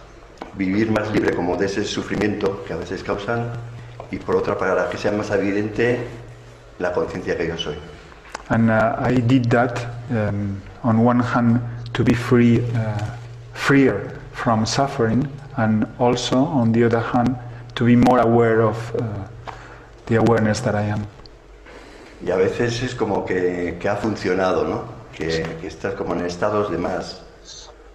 [0.56, 3.52] vivir más libre como de ese sufrimiento que a veces causan
[4.12, 6.08] y por otra para que sea más evidente
[6.80, 7.78] la conciencia que yo soy.
[8.50, 9.80] And uh, I did that
[10.12, 11.62] um, on one hand
[11.94, 12.98] to be free, uh,
[13.54, 15.28] freer from suffering,
[15.58, 17.38] and also on the other hand
[17.76, 19.04] to be more aware of uh,
[20.08, 21.08] the awareness that I am.
[22.26, 24.86] Y a veces es como que, que ha funcionado, ¿no?
[25.14, 27.22] Que, que estás como en estados de más,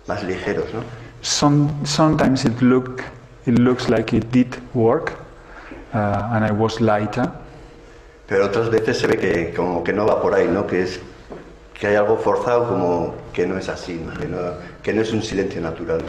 [0.07, 0.83] más ligeros, ¿no?
[1.23, 3.03] Some, sometimes it look
[3.49, 5.15] it looks like it did work,
[5.95, 7.33] uh, and I was lighter.
[8.27, 10.67] Pero otras veces se ve que como que no va por ahí, ¿no?
[10.67, 11.01] Que es
[11.79, 14.13] que hay algo forzado como que no es así, ¿no?
[14.19, 14.39] Que, no,
[14.83, 16.01] que no es un silencio natural.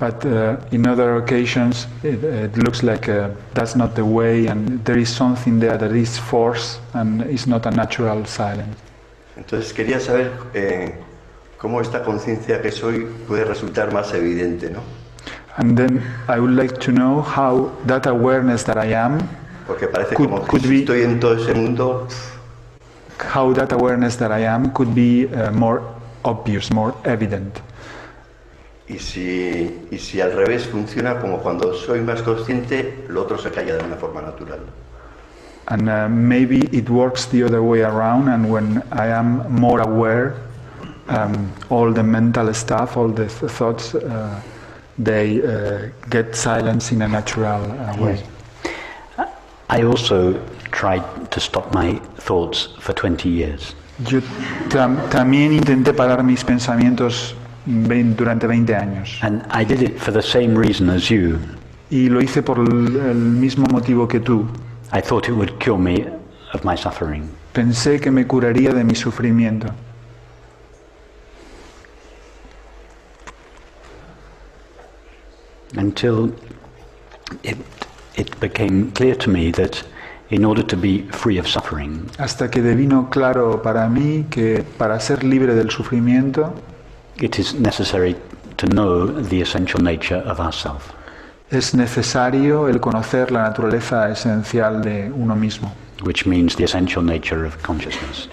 [0.00, 4.82] But uh, in other occasions, it, it looks like uh, that's not the way, and
[4.84, 8.76] there is something there that is forced and is not a natural silence.
[9.36, 10.94] Entonces quería saber eh,
[11.58, 14.80] cómo esta conciencia que soy puede resultar más evidente, ¿no?
[15.56, 19.18] And then I would like to know how that awareness that I am,
[19.66, 22.06] Porque parece Could- como que could be- estoy en todo ese mundo,
[23.22, 25.82] how that awareness that I am could be uh, more
[26.24, 27.60] obvious, more evident.
[28.88, 33.50] y si, y si al revés funciona como cuando soy más consciente, lo otro se
[33.50, 34.60] calla de una forma natural.
[35.66, 40.36] And uh, maybe it works the other way around, and when I am more aware,
[41.08, 44.40] um, all the mental stuff, all the th- thoughts, uh,
[44.98, 48.22] they uh, get silence in a natural uh, way.
[49.70, 50.34] I also
[50.72, 53.74] tried to stop my thoughts for 20 years.
[54.06, 54.20] Yo
[54.70, 57.34] tam- también intenté parar mis pensamientos
[57.66, 61.38] durante 20 años And I did it for the same reason as you.
[61.90, 62.64] y lo hice por el
[63.14, 64.46] mismo motivo que tú.
[64.92, 66.06] I thought it would cure me
[66.54, 67.28] of my suffering.
[67.52, 69.68] Pensé que me curaría de mi sufrimiento.
[75.76, 76.34] Until
[77.42, 77.58] it,
[78.18, 79.82] it became clear to me that
[80.30, 84.98] in order to be free of suffering, Hasta que devino claro para mí que para
[85.00, 86.52] ser libre del sufrimiento
[87.20, 88.14] it is necessary
[88.56, 90.92] to know the essential nature of ourself.
[91.50, 95.72] es necesario el conocer la naturaleza esencial de uno mismo,
[96.04, 98.28] which means the essential nature of consciousness.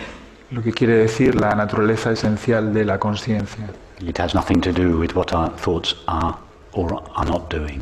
[0.51, 3.67] lo que quiere decir la naturaleza esencial de la conciencia.
[4.01, 6.35] It has nothing to do with what our thoughts are
[6.73, 7.81] or are not doing.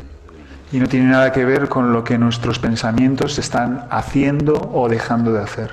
[0.74, 5.32] Y no tiene nada que ver con lo que nuestros pensamientos están haciendo o dejando
[5.32, 5.70] de hacer.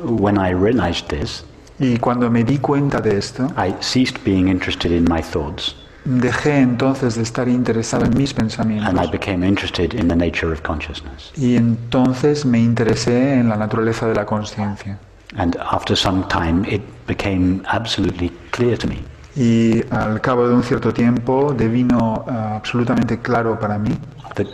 [0.00, 1.44] When I realized this,
[1.80, 6.58] Y cuando me di cuenta de esto, I ceased being interested in my thoughts dejé
[6.58, 10.62] entonces de estar interesado en mis and I pensamientos became interested in the nature of
[10.62, 11.32] consciousness.
[11.36, 14.98] y entonces me interesé en la naturaleza de la conciencia.
[15.36, 19.02] And after some time, it became absolutely clear to me
[19.34, 23.90] Y al cabo de un cierto tiempo devino ah, absolutamente claro para mí
[24.34, 24.46] that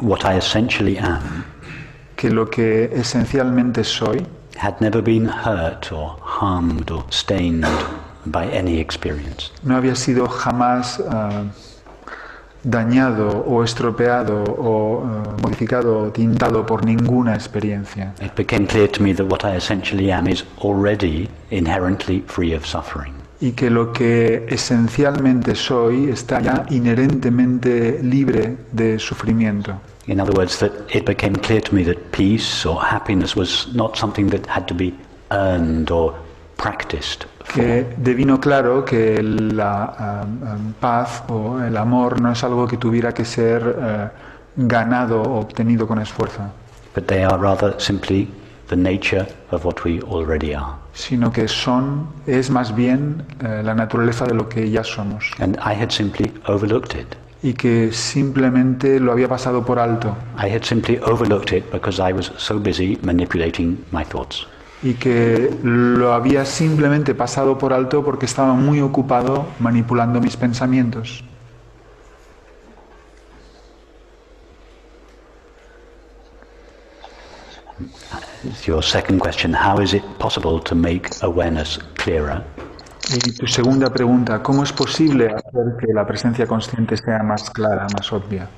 [0.00, 1.44] what I essentially am
[2.16, 4.26] que lo que esencialmente soy
[4.58, 7.66] had never been hurt or harmed or stained
[8.26, 9.50] by any experience.
[9.62, 11.44] no había sido jamás ah,
[12.62, 18.12] dañado o estropeado o ah, modificado o tintado por ninguna experiencia.
[18.20, 22.66] It became clear to me that what I essentially am is already inherently free of
[22.66, 23.15] suffering.
[23.40, 29.74] Y que lo que esencialmente soy está ya inherentemente libre de sufrimiento.
[30.06, 33.96] In other words, that it became clear to me that peace or happiness was not
[33.96, 34.94] something that had to be
[35.30, 36.14] earned or
[36.56, 37.26] practiced.
[37.52, 42.76] Que devino claro que la um, um, paz o el amor no es algo que
[42.76, 44.08] tuviera que ser uh,
[44.56, 46.42] ganado o obtenido con esfuerzo,
[46.94, 48.28] but they are rather simply
[48.68, 50.74] the nature of what we already are.
[50.92, 55.56] sino que son, es más bien eh, la naturaleza de lo que ya somos And
[55.58, 57.14] I had simply overlooked it.
[57.42, 62.12] y que simplemente lo había pasado por alto I had simply overlooked it because I
[62.12, 64.46] was so busy manipulating my thoughts.
[64.82, 71.24] y que lo había simplemente pasado por alto porque estaba muy ocupado manipulando mis pensamientos.
[78.66, 82.42] Your second question how is it possible to make awareness clearer?
[83.08, 87.86] Y tu segunda pregunta, ¿cómo es posible hacer que la presencia consciente sea más clara,
[87.96, 88.48] más obvia?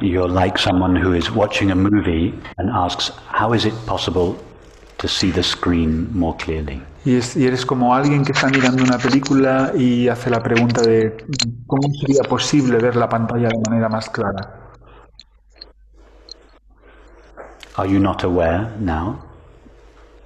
[0.00, 4.36] You're like someone who is watching a movie and asks, How is it possible
[4.98, 6.80] to see the screen more clearly?
[7.04, 10.82] Y, es- y eres como alguien que está mirando una película y hace la pregunta
[10.82, 11.16] de
[11.66, 14.61] cómo sería posible ver la pantalla de manera más clara.
[17.76, 19.18] Are you not aware now?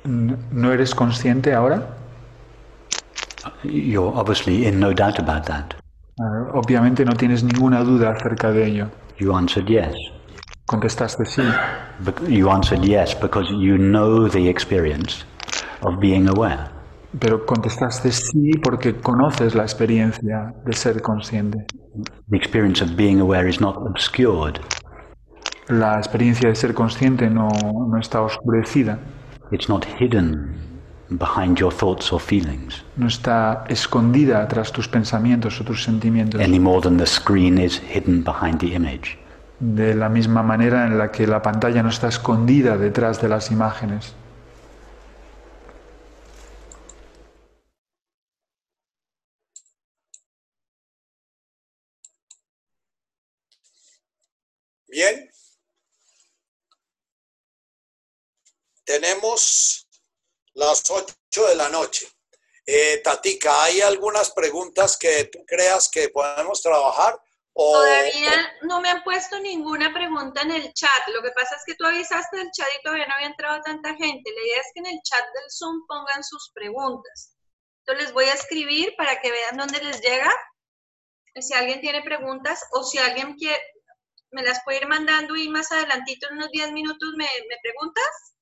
[0.05, 1.97] ¿No eres consciente ahora?
[3.62, 5.74] You're obviously in no doubt about that.
[6.20, 8.88] Ah, obviamente no tienes ninguna duda acerca de ello.
[9.18, 9.94] You answered yes.
[10.66, 11.42] Contestaste sí,
[12.01, 15.24] Bec- You answered yes because you know the experience
[15.82, 16.70] of being aware.
[17.18, 21.64] pero contestaste sí porque conoces la experiencia de ser consciente.
[22.28, 24.61] The experience of being aware is not obscured,
[25.69, 27.49] La experiencia de ser consciente no,
[27.89, 28.99] no está oscurecida,
[29.51, 30.55] it's not hidden
[31.09, 36.59] behind your thoughts or feelings no está escondida tras tus pensamientos o tus sentimientos, any
[36.59, 39.17] more than the screen is hidden behind the image.
[39.61, 43.51] de la misma manera en la que la pantalla no está escondida detrás de las
[43.51, 44.14] imágenes.
[54.89, 55.36] Bien.
[58.87, 59.89] Tenemos
[60.55, 62.09] las 8 de la noche.
[62.64, 67.20] Eh, Tatica, ¿hay algunas preguntas que tú creas que podemos trabajar?
[67.53, 71.09] Todavía no me han puesto ninguna pregunta en el chat.
[71.09, 73.95] Lo que pasa es que tú avisaste del chat y todavía no había entrado tanta
[73.95, 74.30] gente.
[74.30, 77.34] La idea es que en el chat del Zoom pongan sus preguntas.
[77.80, 80.32] Entonces les voy a escribir para que vean dónde les llega.
[81.41, 83.62] Si alguien tiene preguntas o si alguien quiere,
[84.30, 88.36] me las puede ir mandando y más adelantito, en unos 10 minutos, me, me preguntas.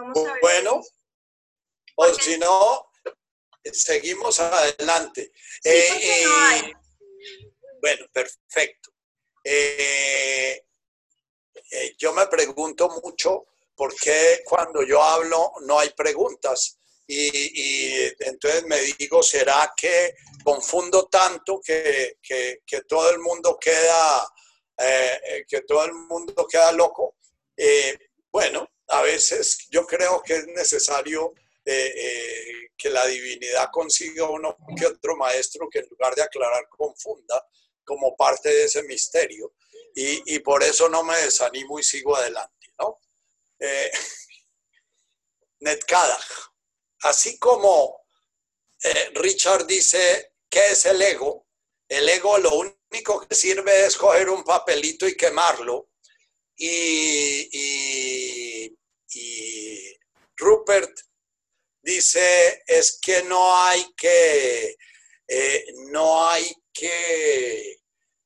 [0.00, 0.40] Vamos a ver.
[0.42, 0.80] bueno,
[1.96, 2.90] o si no,
[3.64, 5.32] seguimos adelante.
[5.34, 6.72] Sí, Eh, no eh, hay.
[7.80, 8.90] Bueno, perfecto.
[9.44, 10.64] Eh,
[11.70, 16.78] eh, yo me pregunto mucho por qué cuando yo hablo no hay preguntas.
[17.06, 23.58] Y, y entonces me digo, ¿será que confundo tanto que, que- que todo el mundo
[23.58, 24.28] queda,
[24.76, 27.16] eh, eh, que todo el mundo queda loco?
[27.56, 27.96] Eh,
[28.30, 31.34] bueno, a veces yo creo que es necesario
[31.64, 36.68] eh, eh, que la divinidad consiga uno que otro maestro que en lugar de aclarar
[36.68, 37.44] confunda
[37.84, 39.54] como parte de ese misterio.
[39.94, 43.00] Y, y por eso no me desanimo y sigo adelante, ¿no?
[43.58, 43.90] Eh,
[45.60, 46.52] Netkadach.
[47.02, 48.02] Así como
[48.82, 51.46] eh, Richard dice, ¿qué es el ego?
[51.88, 55.90] El ego lo único que sirve es coger un papelito y quemarlo.
[56.56, 58.47] Y, y-
[59.14, 59.96] y
[60.36, 60.92] Rupert
[61.82, 64.76] dice, es que no hay que,
[65.26, 67.78] eh, no hay que eh,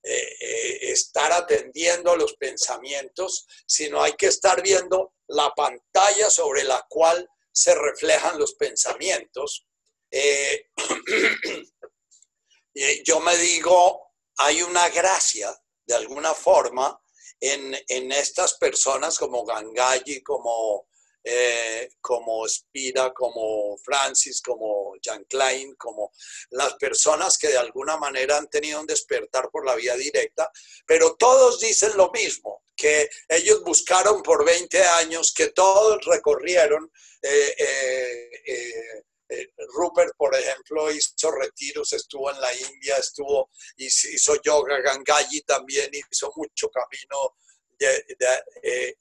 [0.02, 6.84] eh, estar atendiendo a los pensamientos, sino hay que estar viendo la pantalla sobre la
[6.88, 9.66] cual se reflejan los pensamientos.
[13.04, 15.54] Yo me digo, hay una gracia,
[15.86, 16.98] de alguna forma,
[17.42, 20.86] en, estas personas como Gangaji, como,
[21.24, 26.12] eh, como Spira, como Francis, como Jan Klein, como
[26.50, 30.50] las personas que de alguna manera han tenido un despertar por la vía directa,
[30.86, 36.90] pero todos dicen lo mismo, que ellos buscaron por 20 años, que todos recorrieron.
[37.22, 39.04] eh, eh,
[39.74, 46.32] Rupert, por ejemplo, hizo retiros, estuvo en la India, estuvo, hizo yoga, Gangaji también hizo
[46.36, 47.36] mucho camino
[47.78, 48.04] de,
[48.62, 48.96] eh,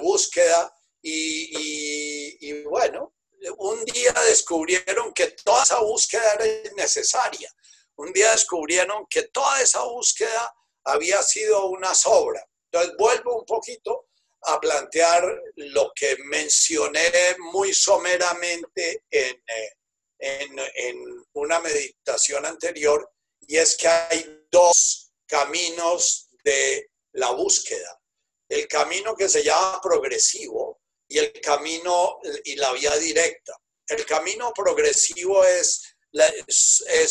[0.00, 3.14] búsqueda y, bueno,
[3.58, 7.52] un día descubrieron que toda esa búsqueda era innecesaria.
[7.96, 12.44] Un día descubrieron que toda esa búsqueda había sido una sobra.
[12.70, 14.06] Entonces vuelvo un poquito
[14.44, 15.24] a plantear
[15.56, 17.10] lo que mencioné
[17.52, 19.72] muy someramente en, eh,
[20.18, 23.08] en, en, una meditación anterior,
[23.40, 28.00] y es que hay dos caminos de la búsqueda.
[28.48, 33.56] El camino que se llama progresivo y el camino y la vía directa.
[33.86, 35.82] El camino progresivo es,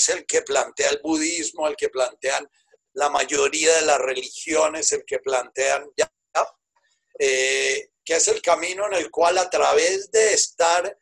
[0.09, 2.47] el que plantea el budismo, el que plantean
[2.93, 5.89] la mayoría de las religiones, el que plantean
[7.17, 10.97] eh, que es el camino en el cual a través de estar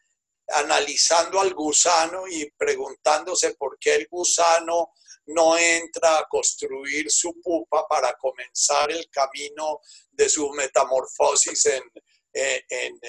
[0.47, 4.93] analizando al gusano y preguntándose por qué el gusano
[5.27, 9.79] no entra a construir su pupa para comenzar el camino
[10.11, 11.83] de su metamorfosis en,
[12.33, 12.99] en,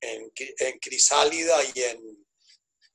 [0.00, 2.26] en, crisálida y en,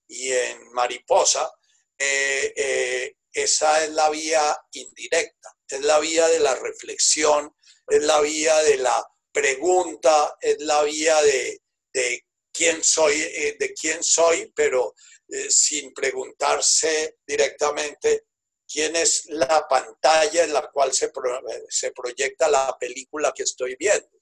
[0.07, 1.51] y en mariposa,
[1.97, 7.55] eh, eh, esa es la vía indirecta, es la vía de la reflexión,
[7.89, 11.61] es la vía de la pregunta, es la vía de,
[11.93, 14.93] de quién soy, eh, de quién soy, pero
[15.47, 18.23] sin preguntarse directamente
[18.67, 21.11] quién es la pantalla en la cual se,
[21.69, 24.18] se proyecta la película que estoy viendo.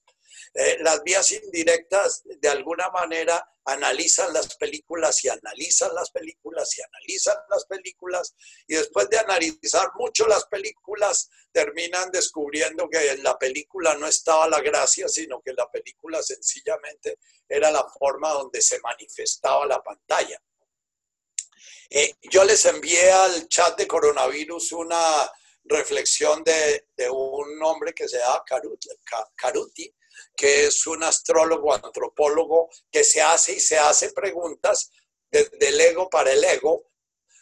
[0.54, 6.82] Eh, las vías indirectas de alguna manera analizan las películas y analizan las películas y
[6.82, 8.34] analizan las películas
[8.66, 14.48] y después de analizar mucho las películas terminan descubriendo que en la película no estaba
[14.48, 20.42] la gracia, sino que la película sencillamente era la forma donde se manifestaba la pantalla.
[21.90, 25.30] Eh, yo les envié al chat de coronavirus una
[25.66, 28.44] reflexión de, de un hombre que se llama
[29.36, 29.94] Caruti,
[30.36, 34.92] que es un astrólogo, antropólogo, que se hace y se hace preguntas
[35.32, 36.92] desde el ego para el ego.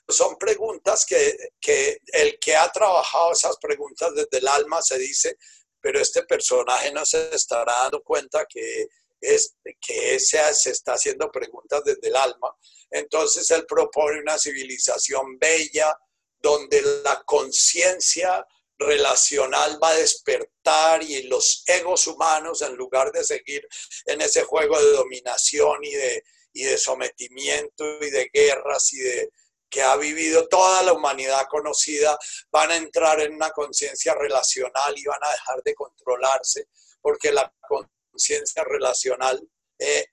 [0.08, 5.38] Son preguntas que, que el que ha trabajado esas preguntas desde el alma se dice,
[5.82, 8.88] pero este personaje no se estará dando cuenta que,
[9.20, 12.56] es, que se, se está haciendo preguntas desde el alma.
[12.92, 15.98] Entonces él propone una civilización bella
[16.40, 18.46] donde la conciencia
[18.78, 23.68] relacional va a despertar y los egos humanos, en lugar de seguir
[24.06, 26.24] en ese juego de dominación y de,
[26.54, 29.30] y de sometimiento y de guerras y de
[29.70, 32.18] que ha vivido toda la humanidad conocida,
[32.50, 36.70] van a entrar en una conciencia relacional y van a dejar de controlarse,
[37.02, 39.42] porque la conciencia relacional,
[39.78, 40.06] eh,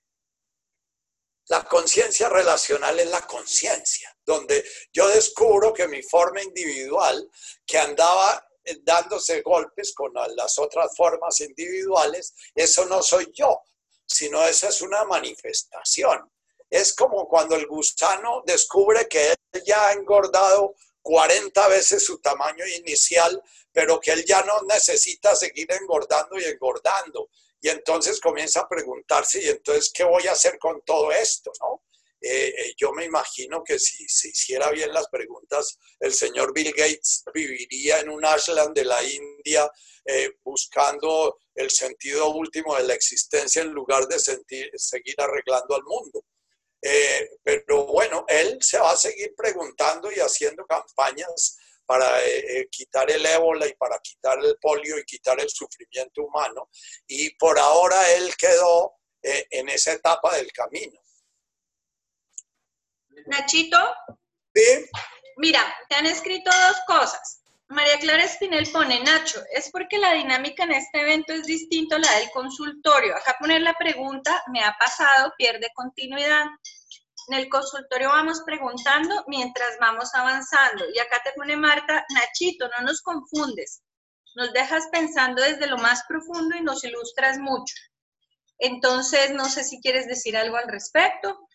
[1.47, 7.29] la conciencia relacional es la conciencia, donde yo descubro que mi forma individual,
[7.65, 8.45] que andaba
[8.83, 13.61] dándose golpes con las otras formas individuales, eso no soy yo,
[14.05, 16.31] sino esa es una manifestación.
[16.69, 22.65] Es como cuando el gusano descubre que él ya ha engordado 40 veces su tamaño
[22.65, 23.41] inicial,
[23.71, 27.29] pero que él ya no necesita seguir engordando y engordando.
[27.61, 31.51] Y entonces comienza a preguntarse, ¿y entonces qué voy a hacer con todo esto?
[31.59, 31.82] ¿no?
[32.25, 36.71] Eh, eh, yo me imagino que si se hiciera bien las preguntas, el señor Bill
[36.71, 39.69] Gates viviría en un ashland de la India
[40.05, 46.23] eh, buscando el sentido último de la existencia en lugar de seguir arreglando al mundo.
[47.43, 52.09] pero bueno, él se va a seguir preguntando y haciendo campañas para
[52.71, 56.69] quitar el ébola y para quitar el polio y quitar el sufrimiento humano.
[57.07, 61.02] Y por ahora él quedó en esa etapa del camino.
[63.27, 63.77] Nachito.
[64.53, 64.89] Sí.
[65.37, 67.43] Mira, te han escrito dos cosas.
[67.69, 71.99] María Clara Espinel pone, Nacho, es porque la dinámica en este evento es distinto a
[71.99, 73.15] la del consultorio.
[73.15, 76.45] Acá poner la pregunta, me ha pasado, pierde continuidad.
[77.29, 80.85] En el consultorio vamos preguntando mientras vamos avanzando.
[80.93, 83.81] Y acá te pone Marta, Nachito, no nos confundes.
[84.35, 87.75] Nos dejas pensando desde lo más profundo y nos ilustras mucho.
[88.59, 91.47] Entonces, no sé si quieres decir algo al respecto.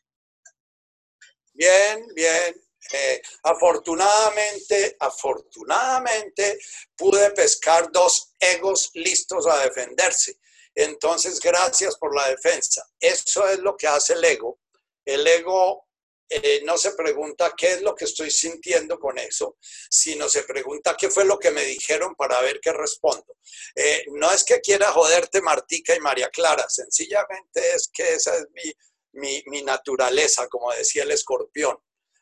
[1.58, 2.54] Bien, bien.
[2.92, 6.56] Eh, afortunadamente, afortunadamente
[6.96, 10.38] pude pescar dos egos listos a defenderse.
[10.72, 12.88] Entonces, gracias por la defensa.
[13.00, 14.60] Eso es lo que hace el ego.
[15.04, 15.88] El ego
[16.30, 19.56] eh, no se pregunta qué es lo que estoy sintiendo con eso,
[19.90, 23.36] sino se pregunta qué fue lo que me dijeron para ver qué respondo.
[23.74, 28.46] Eh, no es que quiera joderte Martica y María Clara, sencillamente es que esa es
[28.52, 28.72] mi
[29.12, 31.76] mi, naturaleza, como decía el escorpión,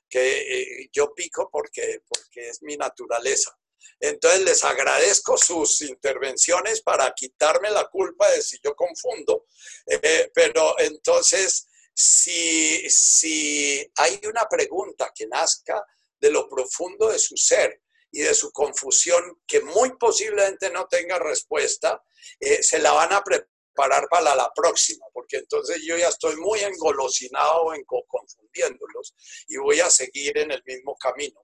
[0.09, 3.57] que eh, yo pico porque, porque es mi naturaleza.
[4.01, 9.47] Entonces les agradezco sus intervenciones para quitarme la culpa de si yo confundo.
[9.87, 15.85] Eh, pero entonces, si, si hay una pregunta que nazca
[16.19, 21.19] de lo profundo de su ser y de su confusión que muy posiblemente no tenga
[21.19, 22.03] respuesta,
[22.41, 26.61] eh, se la van a preparar para la próxima, porque entonces yo ya estoy muy
[26.61, 29.15] engolosinado en confundiéndolos
[29.49, 31.41] y voy a seguir en el mismo camino.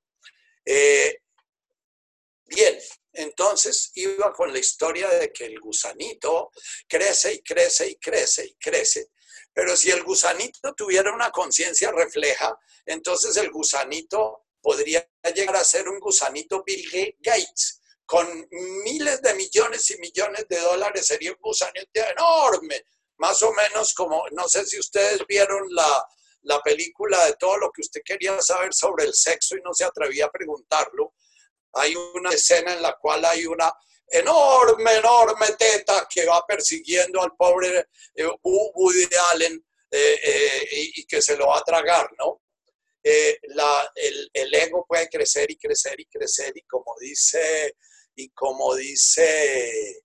[0.65, 1.19] Eh,
[2.47, 2.79] bien,
[3.13, 6.51] entonces iba con la historia de que el gusanito
[6.89, 9.11] crece y crece y crece y crece,
[9.53, 15.89] pero si el gusanito tuviera una conciencia refleja, entonces el gusanito podría llegar a ser
[15.89, 17.82] un gusanito Bill Gates.
[18.05, 18.49] Con
[18.85, 22.85] miles de millones y millones de dólares sería un gusanito enorme,
[23.19, 26.07] más o menos como, no sé si ustedes vieron la,
[26.43, 29.85] la película de todo lo que usted quería saber sobre el sexo y no se
[29.85, 31.15] atrevía a preguntarlo.
[31.75, 33.73] Hay una escena en la cual hay una
[34.13, 41.23] enorme, enorme teta que va persiguiendo al pobre eh, Woody Allen eh, eh, y, que
[41.23, 42.41] se lo va a tragar, ¿no?
[43.55, 47.77] La, el, el, ego puede crecer y crecer y crecer y como dice,
[48.15, 50.03] y como dice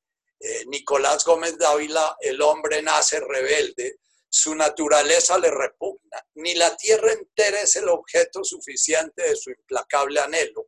[0.67, 3.97] Nicolás Gómez Dávila, el hombre nace rebelde
[4.29, 10.19] su naturaleza le repugna, ni la tierra entera es el objeto suficiente de su implacable
[10.19, 10.67] anhelo.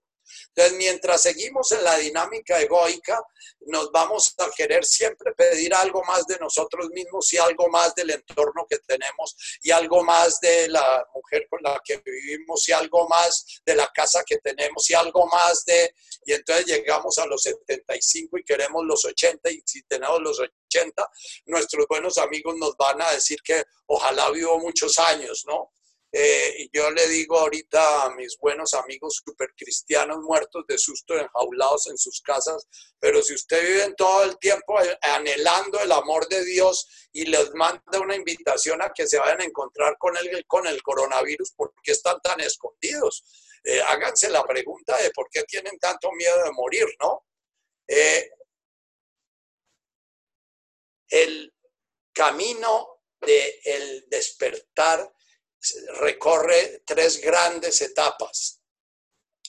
[0.50, 3.22] Entonces, mientras seguimos en la dinámica egoica,
[3.62, 8.12] nos vamos a querer siempre pedir algo más de nosotros mismos y algo más del
[8.12, 13.08] entorno que tenemos y algo más de la mujer con la que vivimos y algo
[13.08, 15.94] más de la casa que tenemos y algo más de...
[16.26, 21.10] Y entonces llegamos a los 75 y queremos los 80 y si tenemos los 80,
[21.46, 25.72] nuestros buenos amigos nos van a decir que ojalá vivo muchos años, ¿no?
[26.12, 32.00] Eh, yo le digo ahorita a mis buenos amigos supercristianos muertos de susto, enjaulados en
[32.00, 32.68] sus casas,
[33.00, 38.00] pero si usted vive todo el tiempo anhelando el amor de Dios y les manda
[38.00, 41.92] una invitación a que se vayan a encontrar con el, con el coronavirus, ¿por qué
[41.92, 43.24] están tan escondidos?
[43.64, 47.26] Eh, háganse la pregunta de por qué tienen tanto miedo de morir, ¿no?
[47.88, 48.32] Eh,
[51.10, 51.54] el
[52.14, 55.12] camino del el despertar
[56.00, 58.62] recorre tres grandes etapas.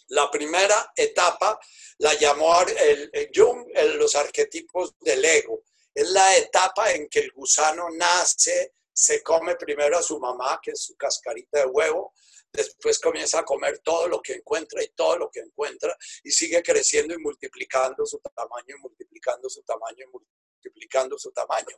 [0.09, 1.59] La primera etapa
[1.99, 5.63] la llamó el, Jung los arquetipos del ego.
[5.95, 10.73] Es la etapa en que el gusano nace, se come primero a su mamá, que
[10.73, 12.13] es su cascarita de huevo,
[12.53, 16.63] después comienza a comer todo lo que encuentra y todo lo que encuentra y sigue
[16.63, 21.77] creciendo y multiplicando su tamaño y multiplicando su tamaño y multiplicando su tamaño.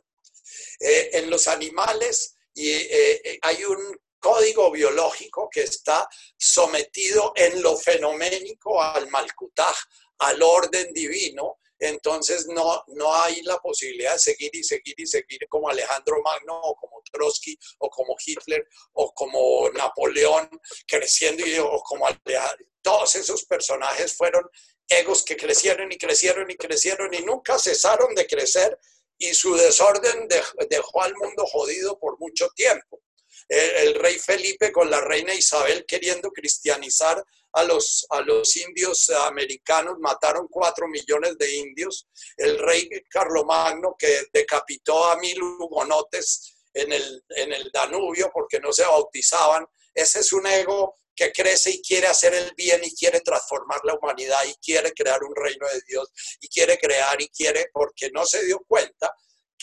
[0.79, 6.07] Eh, en los animales y, eh, eh, hay un código biológico que está
[6.37, 9.75] sometido en lo fenoménico al Malkutaj,
[10.19, 15.45] al orden divino, entonces no, no hay la posibilidad de seguir y seguir y seguir
[15.49, 20.49] como Alejandro Magno o como Trotsky o como Hitler o como Napoleón
[20.87, 22.07] creciendo y o como
[22.81, 24.49] todos esos personajes fueron
[24.87, 28.79] egos que crecieron y crecieron y crecieron y nunca cesaron de crecer
[29.17, 30.29] y su desorden
[30.69, 33.01] dejó al mundo jodido por mucho tiempo
[33.49, 37.23] el, rey Felipe con la reina Isabel queriendo cristianizar
[37.53, 44.25] a los, a los indios americanos, mataron cuatro millones de indios, el rey Carlomagno que
[44.33, 50.33] decapitó a mil hugonotes en el, en el Danubio porque no se bautizaban, ese es
[50.33, 54.55] un ego que crece y quiere hacer el bien y quiere transformar la humanidad y
[54.55, 58.63] quiere crear un reino de Dios y quiere crear y quiere porque no se dio
[58.67, 59.13] cuenta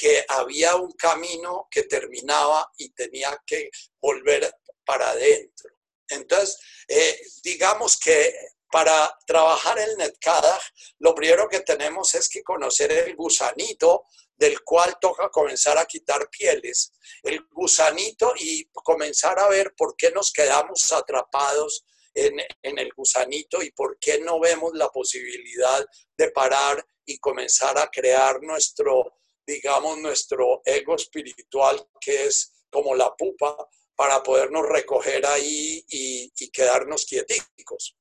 [0.01, 3.71] que había un camino que terminaba y tenía que
[4.01, 4.51] volver
[4.83, 5.69] para adentro.
[6.09, 8.35] Entonces, eh, digamos que
[8.73, 10.59] para trabajar el Netcada,
[11.01, 16.31] lo primero que tenemos es que conocer el gusanito del cual toca comenzar a quitar
[16.31, 16.93] pieles,
[17.23, 21.85] el gusanito y comenzar a ver por qué nos quedamos atrapados
[22.15, 25.85] en, en, el gusanito y por qué no vemos la posibilidad
[26.17, 29.20] de parar y comenzar a crear nuestro
[29.51, 33.57] digamos, nuestro ego espiritual, que es como la pupa,
[33.97, 37.97] para podernos recoger ahí y, quedarnos quieticos.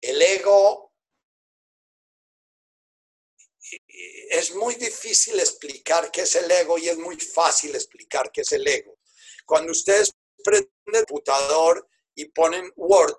[0.00, 0.92] El ego
[4.30, 8.52] es muy difícil explicar qué es el ego y es muy fácil explicar qué es
[8.52, 8.98] el ego.
[9.44, 10.12] Cuando ustedes
[10.42, 13.18] prenden el computador y ponen Word,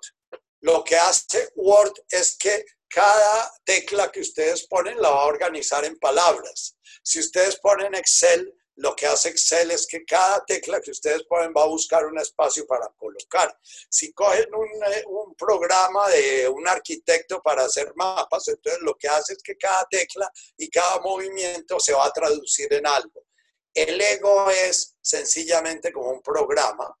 [0.60, 5.84] lo que hace Word es que cada tecla que ustedes ponen la va a organizar
[5.84, 6.76] en palabras.
[7.02, 11.52] Si ustedes ponen Excel, lo que hace Excel es que cada tecla que ustedes ponen
[11.56, 13.56] va a buscar un espacio para colocar.
[13.88, 19.08] Si cogen un, eh, un, programa de un arquitecto para hacer mapas, entonces lo que
[19.08, 23.26] hace es que cada tecla y cada movimiento se va a traducir en algo.
[23.72, 26.92] El ego es sencillamente como un programa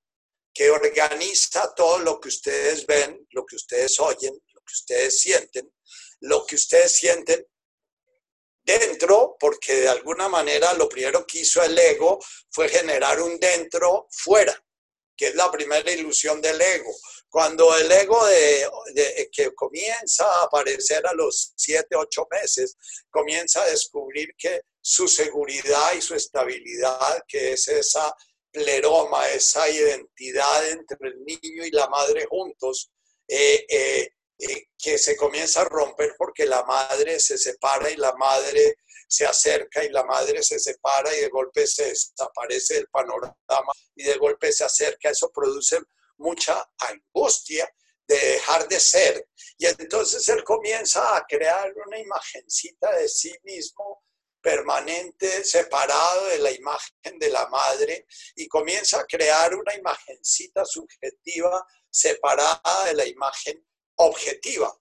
[0.52, 5.72] que organiza todo lo que ustedes ven, lo que ustedes oyen, lo que ustedes sienten,
[6.20, 7.46] lo que ustedes sienten
[8.62, 12.18] dentro, porque de alguna manera lo primero que hizo el ego
[12.50, 14.54] fue generar un dentro fuera,
[15.16, 16.94] que es la primera ilusión del ego.
[17.28, 22.76] Cuando el ego de, que comienza a aparecer a los siete, ocho meses,
[23.08, 28.12] comienza a descubrir que su seguridad y su estabilidad, que es esa
[28.50, 32.90] pleroma, esa identidad entre el niño y la madre juntos,
[33.28, 34.10] eh, eh,
[34.40, 38.76] eh, que se comienza a romper porque la madre se separa y la madre
[39.06, 44.04] se acerca y la madre se separa y de golpe se desaparece del panorama y
[44.04, 45.10] de golpe se acerca.
[45.10, 45.78] Eso produce
[46.16, 47.68] mucha angustia
[48.06, 49.28] de dejar de ser.
[49.58, 54.02] Y entonces él comienza a crear una imagencita de sí mismo
[54.40, 61.66] permanente, separado de la imagen de la madre, y comienza a crear una imagencita subjetiva
[61.90, 63.62] separada de la imagen
[64.00, 64.74] objetiva,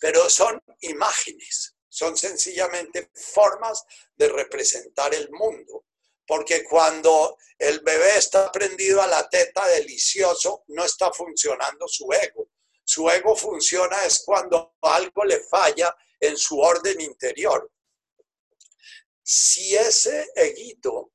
[0.00, 5.84] pero son imágenes, son sencillamente formas de representar el mundo.
[6.26, 12.48] Porque cuando el bebé está prendido a la teta delicioso, no está funcionando su ego.
[12.84, 17.70] Su ego funciona es cuando algo le falla en su orden interior.
[19.22, 21.12] Si ese eguito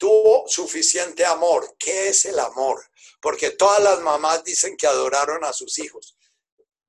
[0.00, 1.76] tuvo suficiente amor.
[1.78, 2.82] ¿Qué es el amor?
[3.20, 6.16] Porque todas las mamás dicen que adoraron a sus hijos.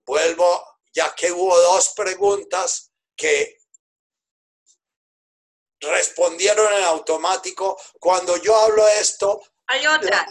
[0.05, 3.59] Vuelvo, ya que hubo dos preguntas que
[5.81, 7.77] respondieron en automático.
[7.99, 9.41] Cuando yo hablo esto...
[9.67, 10.25] Hay otra.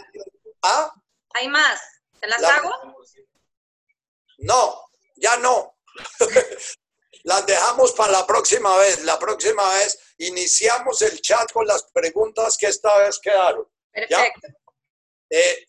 [0.63, 0.91] ¿Ah?
[1.35, 1.79] Hay más.
[2.19, 2.71] ¿Te las hago?
[4.39, 5.77] No, ya no.
[7.23, 9.03] las dejamos para la próxima vez.
[9.03, 13.67] La próxima vez iniciamos el chat con las preguntas que esta vez quedaron.
[13.91, 14.47] Perfecto.
[15.29, 15.65] Eh,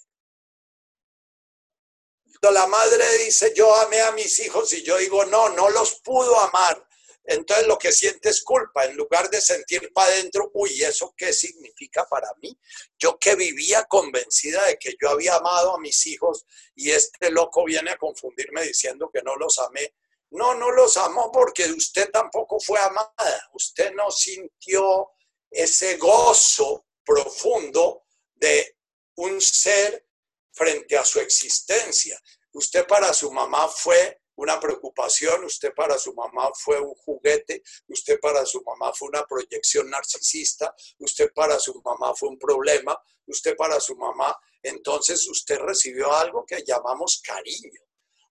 [2.50, 6.38] la madre dice, yo amé a mis hijos y yo digo, no, no los pudo
[6.40, 6.86] amar.
[7.24, 11.32] Entonces lo que siente es culpa, en lugar de sentir para adentro, uy, ¿eso qué
[11.32, 12.58] significa para mí?
[12.98, 16.44] Yo que vivía convencida de que yo había amado a mis hijos
[16.74, 19.94] y este loco viene a confundirme diciendo que no los amé.
[20.32, 23.50] No, no los amó porque usted tampoco fue amada.
[23.52, 25.10] Usted no sintió
[25.50, 28.04] ese gozo profundo
[28.34, 28.78] de
[29.16, 30.06] un ser
[30.50, 32.18] frente a su existencia.
[32.52, 38.18] Usted para su mamá fue una preocupación, usted para su mamá fue un juguete, usted
[38.18, 43.54] para su mamá fue una proyección narcisista, usted para su mamá fue un problema, usted
[43.54, 47.82] para su mamá, entonces usted recibió algo que llamamos cariño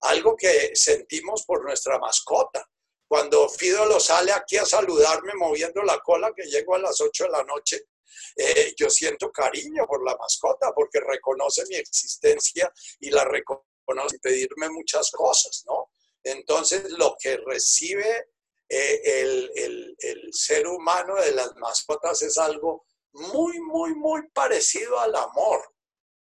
[0.02, 2.68] algo que sentimos por nuestra mascota.
[3.08, 7.30] Cuando Fidolo sale aquí a saludarme moviendo la cola que llego a las 8 de
[7.30, 7.88] la noche,
[8.36, 14.20] eh, yo siento cariño por la mascota porque reconoce mi existencia y la reconoce y
[14.20, 15.92] pedirme muchas cosas, ¿no?
[16.24, 18.30] Entonces, lo que recibe
[18.70, 25.00] eh, el, el, el ser humano de las mascotas es algo muy, muy, muy parecido
[25.00, 25.74] al amor,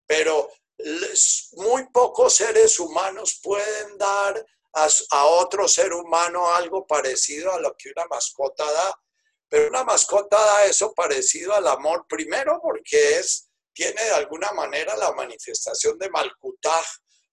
[0.05, 0.51] pero
[1.53, 7.91] muy pocos seres humanos pueden dar a, otro ser humano algo parecido a lo que
[7.91, 9.01] una mascota da.
[9.47, 14.97] Pero una mascota da eso parecido al amor, primero porque es, tiene de alguna manera
[14.97, 16.85] la manifestación de Malkutaj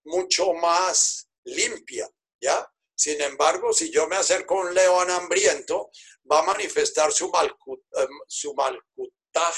[0.05, 2.09] mucho más limpia,
[2.41, 2.69] ¿ya?
[2.95, 5.91] Sin embargo, si yo me acerco a un león hambriento,
[6.31, 9.55] va a manifestar su, eh, su malcutaj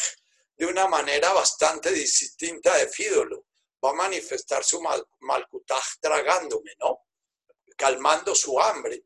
[0.56, 3.44] de una manera bastante distinta de Fídolo
[3.84, 7.06] va a manifestar su mal, malcutaj tragándome, ¿no?
[7.76, 9.04] Calmando su hambre.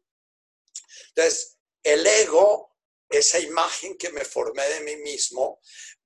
[1.08, 2.76] Entonces, el ego,
[3.08, 5.60] esa imagen que me formé de mí mismo,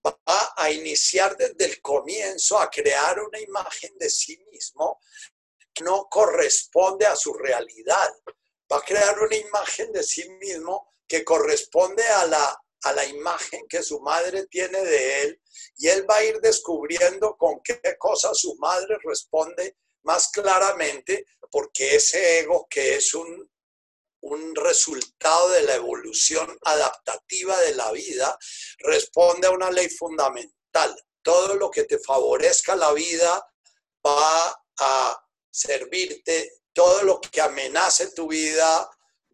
[0.04, 5.00] va a iniciar desde el comienzo a crear una imagen de sí mismo
[5.74, 8.10] que no corresponde a su realidad.
[8.70, 13.66] Va a crear una imagen de sí mismo que corresponde a la a la imagen
[13.68, 15.41] que su madre tiene de él
[15.76, 21.97] y él va a ir descubriendo con qué cosas su madre responde más claramente porque
[21.97, 23.51] ese ego que es un,
[24.22, 28.37] un resultado de la evolución adaptativa de la vida
[28.78, 30.97] responde a una ley fundamental.
[31.22, 33.47] Todo lo que te favorezca la vida
[34.05, 38.89] va a servirte, todo lo que amenace tu vida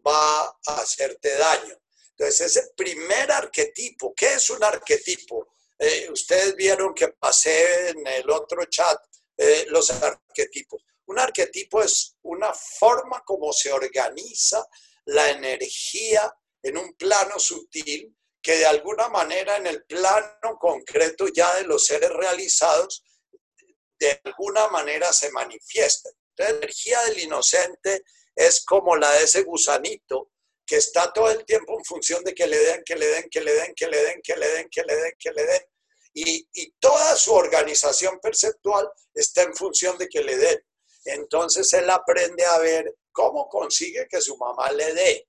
[0.05, 1.75] va a hacerte daño.
[2.19, 5.53] Entonces, ese primer arquetipo, ¿qué es un arquetipo?
[5.77, 8.99] Eh, ustedes vieron que pasé en el otro chat
[9.37, 10.83] eh, los arquetipos.
[11.05, 14.67] Un arquetipo es una forma como se organiza
[15.05, 16.29] la energía
[16.61, 21.85] en un plano sutil que de alguna manera en el plano concreto ya de los
[21.85, 23.01] seres realizados,
[23.97, 26.09] de alguna manera se manifiesta.
[26.35, 28.03] la energía del inocente
[28.35, 30.31] es como la de ese gusanito
[30.69, 33.41] que está todo el tiempo en función de que le den, que le den, que
[33.41, 35.61] le den, que le den, que le den, que le den, que le den.
[36.13, 40.63] Y, y toda su organización perceptual está en función de que le den.
[41.05, 45.27] Entonces él aprende a ver cómo consigue que su mamá le dé.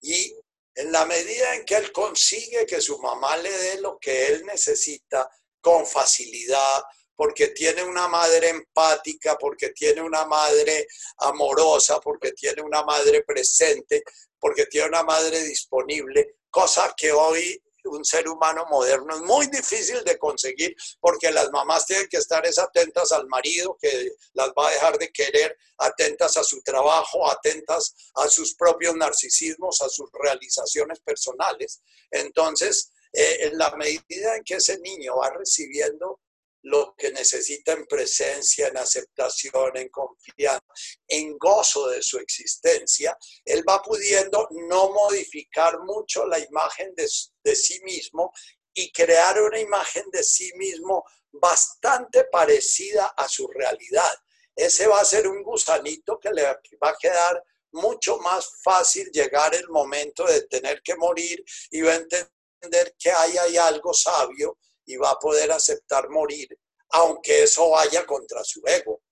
[0.00, 0.34] Y
[0.74, 4.46] en la medida en que él consigue que su mamá le dé lo que él
[4.46, 6.82] necesita con facilidad,
[7.20, 10.86] porque tiene una madre empática, porque tiene una madre
[11.18, 14.02] amorosa, porque tiene una madre presente,
[14.38, 20.02] porque tiene una madre disponible, cosa que hoy un ser humano moderno es muy difícil
[20.02, 24.72] de conseguir porque las mamás tienen que estar atentas al marido que las va a
[24.72, 31.00] dejar de querer, atentas a su trabajo, atentas a sus propios narcisismos, a sus realizaciones
[31.00, 31.82] personales.
[32.10, 36.18] Entonces, eh, en la medida en que ese niño va recibiendo
[36.62, 40.64] lo que necesita en presencia, en aceptación, en confianza,
[41.08, 47.08] en gozo de su existencia, él va pudiendo no modificar mucho la imagen de,
[47.56, 48.32] sí mismo
[48.74, 54.12] y crear una imagen de sí mismo bastante parecida a su realidad.
[54.54, 57.42] Ese va a ser un gusanito que le va a quedar
[57.72, 63.10] mucho más fácil llegar el momento de tener que morir y va a entender que
[63.10, 64.58] ahí hay algo sabio
[64.90, 66.48] y va a poder aceptar morir,
[66.90, 69.02] aunque eso vaya contra su ego.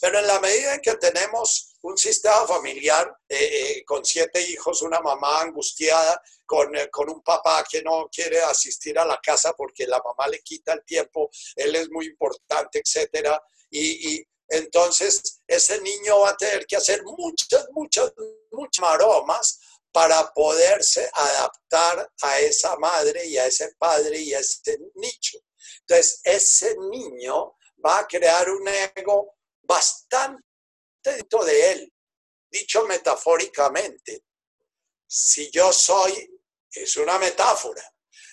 [0.00, 4.82] Pero en la medida en que tenemos un sistema familiar eh, eh, con siete hijos,
[4.82, 9.54] una mamá angustiada, con, eh, con, un papá que no quiere asistir a la casa
[9.54, 15.40] porque la mamá le quita el tiempo, él es muy importante, etcétera, y, y entonces
[15.46, 18.12] ese niño va a tener que hacer muchas, muchas,
[18.50, 19.58] muchas maromas
[19.92, 25.38] para poderse adaptar a esa madre y a ese padre y a ese nicho.
[25.80, 30.42] Entonces, ese niño va a crear un ego bastante
[31.02, 31.92] dentro de él,
[32.50, 34.24] dicho metafóricamente.
[35.06, 36.28] Si yo soy,
[36.70, 37.82] es una metáfora,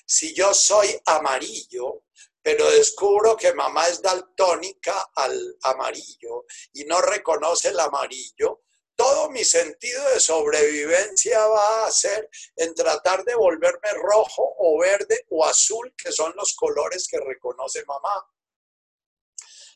[0.05, 2.05] si yo soy amarillo,
[2.41, 8.63] pero descubro que mamá es daltónica al amarillo y no reconoce el amarillo,
[8.99, 15.25] todo mi sentido de sobrevivencia va a ser en tratar de volverme rojo o verde
[15.29, 18.13] o azul, que son los colores que reconoce mamá.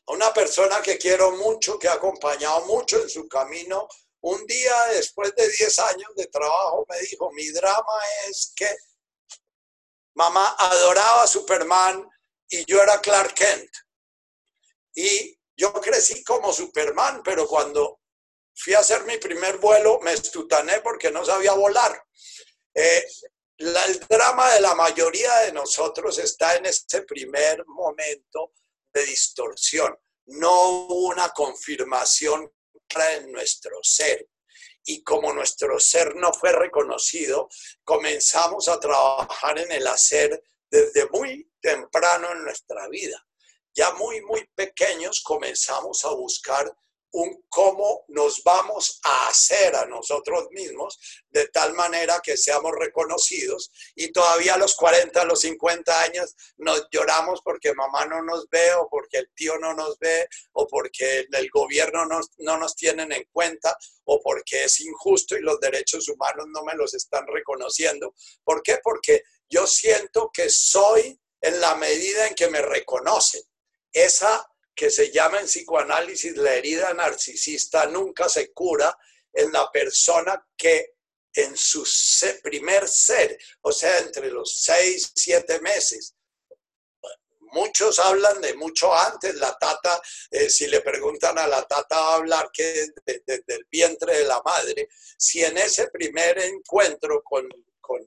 [0.06, 3.88] A una persona que quiero mucho, que ha acompañado mucho en su camino,
[4.20, 7.98] un día después de 10 años de trabajo me dijo, mi drama
[8.28, 8.76] es que
[10.16, 12.06] mamá adoraba a Superman
[12.46, 13.70] y yo era Clark Kent.
[14.94, 18.00] Y yo crecí como Superman, pero cuando
[18.54, 22.04] fui a hacer mi primer vuelo, me estutané porque no sabía volar.
[22.74, 23.06] Eh,
[23.58, 28.52] el drama de la mayoría de nosotros está en ese primer momento
[28.92, 29.96] de distorsión.
[30.26, 32.50] No hubo una confirmación
[33.02, 34.28] en nuestro ser.
[34.84, 37.48] Y como nuestro ser no fue reconocido,
[37.82, 43.26] comenzamos a trabajar en el hacer desde muy temprano en nuestra vida.
[43.72, 46.70] Ya muy, muy pequeños comenzamos a buscar
[47.14, 50.98] un cómo nos vamos a hacer a nosotros mismos
[51.30, 56.34] de tal manera que seamos reconocidos y todavía a los 40, a los 50 años
[56.56, 60.66] nos lloramos porque mamá no nos ve o porque el tío no nos ve o
[60.66, 65.60] porque el gobierno no, no nos tienen en cuenta o porque es injusto y los
[65.60, 68.12] derechos humanos no me los están reconociendo.
[68.42, 68.78] ¿Por qué?
[68.82, 73.42] Porque yo siento que soy en la medida en que me reconocen.
[73.92, 74.44] Esa
[74.74, 78.96] que se llama en psicoanálisis la herida narcisista nunca se cura
[79.32, 80.94] en la persona que
[81.32, 81.86] en su
[82.42, 86.14] primer ser, o sea, entre los seis, siete meses.
[87.52, 92.12] Muchos hablan de mucho antes, la tata, eh, si le preguntan a la tata, va
[92.12, 94.88] a hablar que desde el vientre de la madre.
[95.16, 97.48] Si en ese primer encuentro con,
[97.80, 98.00] con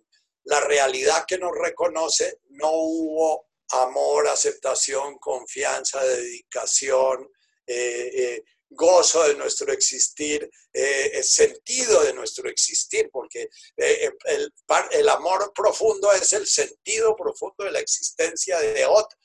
[0.44, 7.30] la realidad que nos reconoce no hubo amor, aceptación, confianza, dedicación,
[7.66, 16.12] eh, eh, gozo de nuestro existir, eh, sentido de nuestro existir, porque el, amor profundo
[16.12, 19.18] es el sentido profundo de la existencia de otro,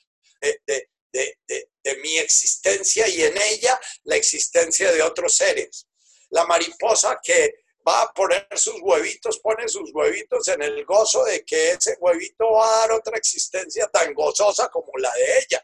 [1.11, 5.87] de mi existencia y en ella la existencia de otros seres.
[6.29, 11.43] La mariposa que va a poner sus huevitos, pone sus huevitos en el gozo de
[11.45, 15.63] que ese huevito va a dar otra existencia tan gozosa como la de ella.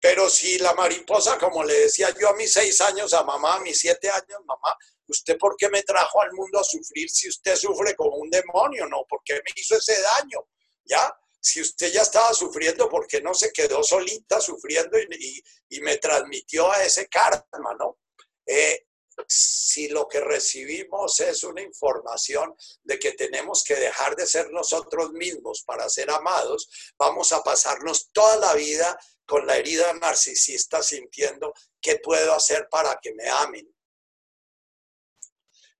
[0.00, 3.60] Pero si la mariposa, como le decía yo a mis seis años a mamá, a
[3.60, 4.76] mis siete años, mamá,
[5.08, 8.86] ¿usted por qué me trajo al mundo a sufrir si usted sufre como un demonio?
[8.86, 10.48] No, ¿por qué me hizo ese daño?
[10.84, 11.12] ¿Ya?
[11.40, 15.96] Si usted ya estaba sufriendo, ¿por qué no se quedó solita sufriendo y, y, me
[15.96, 17.98] transmitió a ese karma, no?
[18.44, 18.85] Eh,
[19.28, 25.12] si lo que recibimos es una información de que tenemos que dejar de ser nosotros
[25.12, 26.68] mismos para ser amados,
[26.98, 32.98] vamos a pasarnos toda la vida con la herida narcisista sintiendo qué puedo hacer para
[33.02, 33.68] que me amen.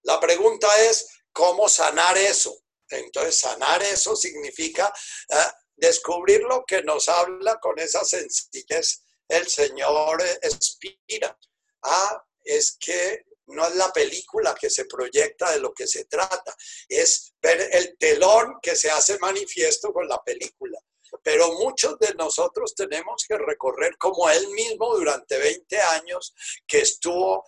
[0.02, 2.56] La pregunta es, ¿cómo sanar eso?
[2.88, 4.92] Entonces, sanar eso significa
[5.28, 5.36] eh,
[5.74, 11.36] descubrir lo que nos habla con esa sencillez el Señor Espira.
[11.82, 16.54] Ah, es que no es la película que se proyecta de lo que se trata,
[16.88, 20.78] es ver el telón que se hace manifiesto con la película.
[21.22, 26.34] Pero muchos de nosotros tenemos que recorrer como él mismo durante 20 años
[26.66, 27.44] que estuvo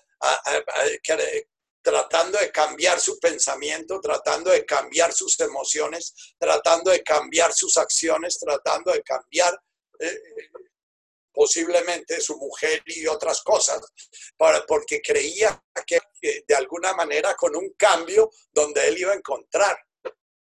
[1.82, 8.38] tratando de cambiar su pensamiento, tratando de cambiar sus emociones, tratando de cambiar sus acciones,
[8.38, 9.58] tratando de cambiar
[9.98, 10.20] eh,
[11.39, 13.81] posiblemente su mujer y otras cosas,
[14.36, 19.78] para, porque creía que, de alguna manera con un cambio donde él iba a encontrar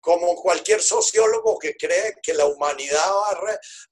[0.00, 3.10] como cualquier sociólogo que cree que la humanidad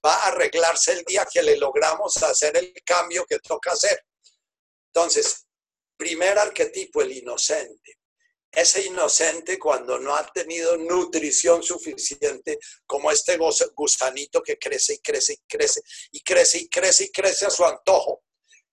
[0.06, 4.00] va a, arreglarse el día que le logramos hacer el cambio que toca hacer.
[4.94, 5.48] Entonces,
[5.96, 7.98] primer arquetipo, el inocente
[8.56, 13.38] ese inocente cuando no ha tenido nutrición suficiente como este
[13.74, 15.82] gusanito que crece y crece y crece
[16.12, 18.22] y crece y crece y crece a su antojo.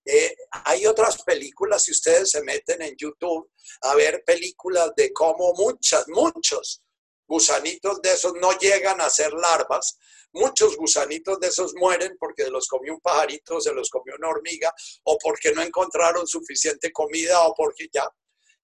[0.04, 0.34] Eh,
[0.64, 3.52] hay otras películas, si ustedes se meten en YouTube
[3.82, 6.82] a ver películas de cómo muchas, muchos
[7.26, 9.96] gusanitos de esos no llegan a ser larvas,
[10.32, 14.72] muchos gusanitos de esos mueren porque los comió un pajarito, se los comió una hormiga,
[15.04, 18.08] o porque no encontraron suficiente comida, o porque ya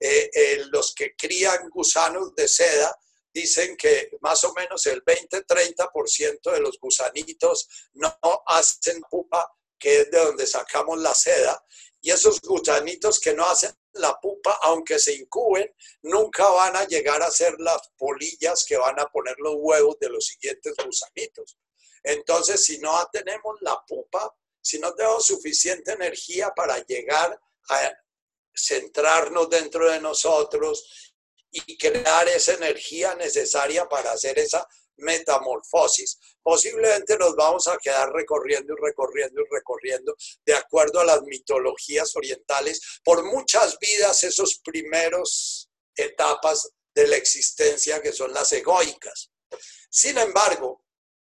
[0.01, 2.97] eh, eh, los que crían gusanos de seda
[3.33, 8.17] dicen que más o menos el 20-30% de los gusanitos no
[8.47, 9.47] hacen pupa,
[9.79, 11.63] que es de donde sacamos la seda.
[12.01, 15.73] Y esos gusanitos que no hacen la pupa, aunque se incuben,
[16.03, 20.09] nunca van a llegar a ser las polillas que van a poner los huevos de
[20.09, 21.59] los siguientes gusanitos.
[22.05, 27.39] Entonces, si no tenemos la pupa, si no tenemos suficiente energía para llegar
[27.71, 27.93] a
[28.59, 31.15] centrarnos dentro de nosotros
[31.51, 34.67] y crear esa energía necesaria para hacer esa
[34.99, 36.19] metamorfosis.
[36.43, 40.15] Posiblemente nos vamos a quedar recorriendo y recorriendo y recorriendo,
[40.45, 48.03] de acuerdo a las mitologías orientales, por muchas vidas esos primeros etapas de la existencia
[48.03, 49.31] que son las egoicas.
[49.91, 50.85] Sin embargo,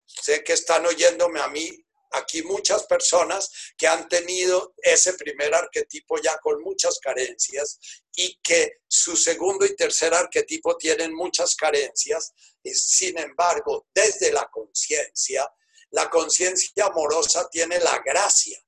[0.06, 1.69] sé que están oyéndome a mí
[2.11, 7.79] aquí muchas personas que han tenido ese primer arquetipo ya con muchas carencias
[8.13, 12.33] y que su segundo y tercer arquetipo tienen muchas carencias.
[12.63, 15.49] Y sin embargo, desde la conciencia,
[15.91, 18.59] la conciencia amorosa tiene la gracia.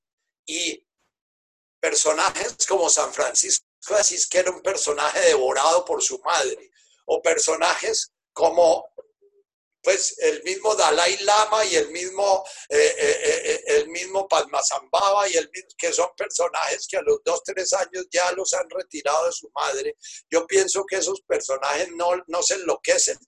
[0.46, 0.86] Y
[1.80, 6.72] personajes como San Francisco de que era un personaje devorado por su madre,
[7.06, 8.93] o personajes como
[9.84, 15.36] pues el mismo Dalai Lama y el mismo, eh, eh, eh, el mismo Padmasambhava y
[15.36, 19.34] el que son personajes que a los dos, tres años ya los han retirado de
[19.34, 19.98] su madre.
[20.32, 23.20] Yo pienso que esos personajes no, no se enloquecen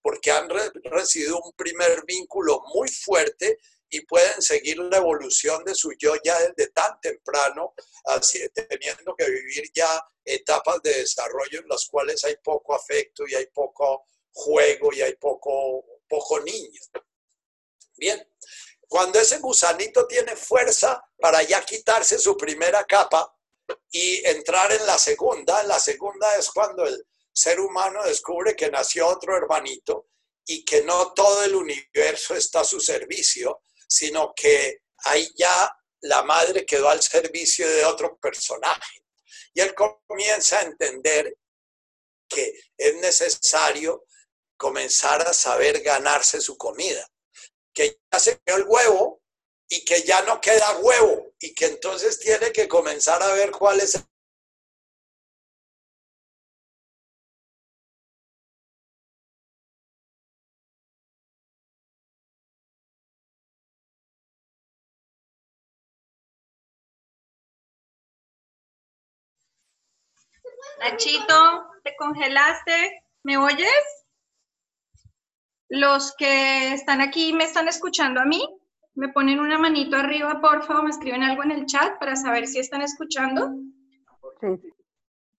[0.00, 0.48] porque han
[0.84, 3.58] recibido un primer vínculo muy fuerte
[3.88, 7.74] y pueden seguir la evolución de su yo ya desde tan temprano,
[8.04, 9.88] así, teniendo que vivir ya
[10.24, 15.14] etapas de desarrollo en las cuales hay poco afecto y hay poco juego y hay
[15.14, 15.84] poco
[16.14, 16.80] poco niño.
[17.96, 18.24] Bien,
[18.86, 23.36] cuando ese gusanito tiene fuerza para ya quitarse su primera capa
[23.90, 29.08] y entrar en la segunda, la segunda es cuando el ser humano descubre que nació
[29.08, 30.08] otro hermanito
[30.46, 36.22] y que no todo el universo está a su servicio, sino que ahí ya la
[36.22, 39.04] madre quedó al servicio de otro personaje.
[39.52, 41.36] Y él comienza a entender
[42.28, 44.03] que es necesario
[44.56, 47.06] comenzar a saber ganarse su comida.
[47.72, 49.22] Que ya se quedó el huevo
[49.68, 53.80] y que ya no queda huevo y que entonces tiene que comenzar a ver cuál
[53.80, 53.98] es
[70.78, 71.66] Nachito.
[71.82, 73.02] te congelaste.
[73.22, 74.03] ¿Me oyes?
[75.74, 78.48] Los que están aquí me están escuchando a mí.
[78.94, 82.46] Me ponen una manito arriba, por favor, me escriben algo en el chat para saber
[82.46, 83.56] si están escuchando.
[84.40, 84.72] Sí.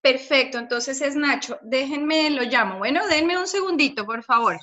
[0.01, 1.57] Perfecto, entonces es Nacho.
[1.61, 2.79] Déjenme, lo llamo.
[2.79, 4.59] Bueno, denme un segundito, por favor.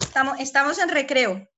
[0.00, 1.48] Estamos, estamos en recreo.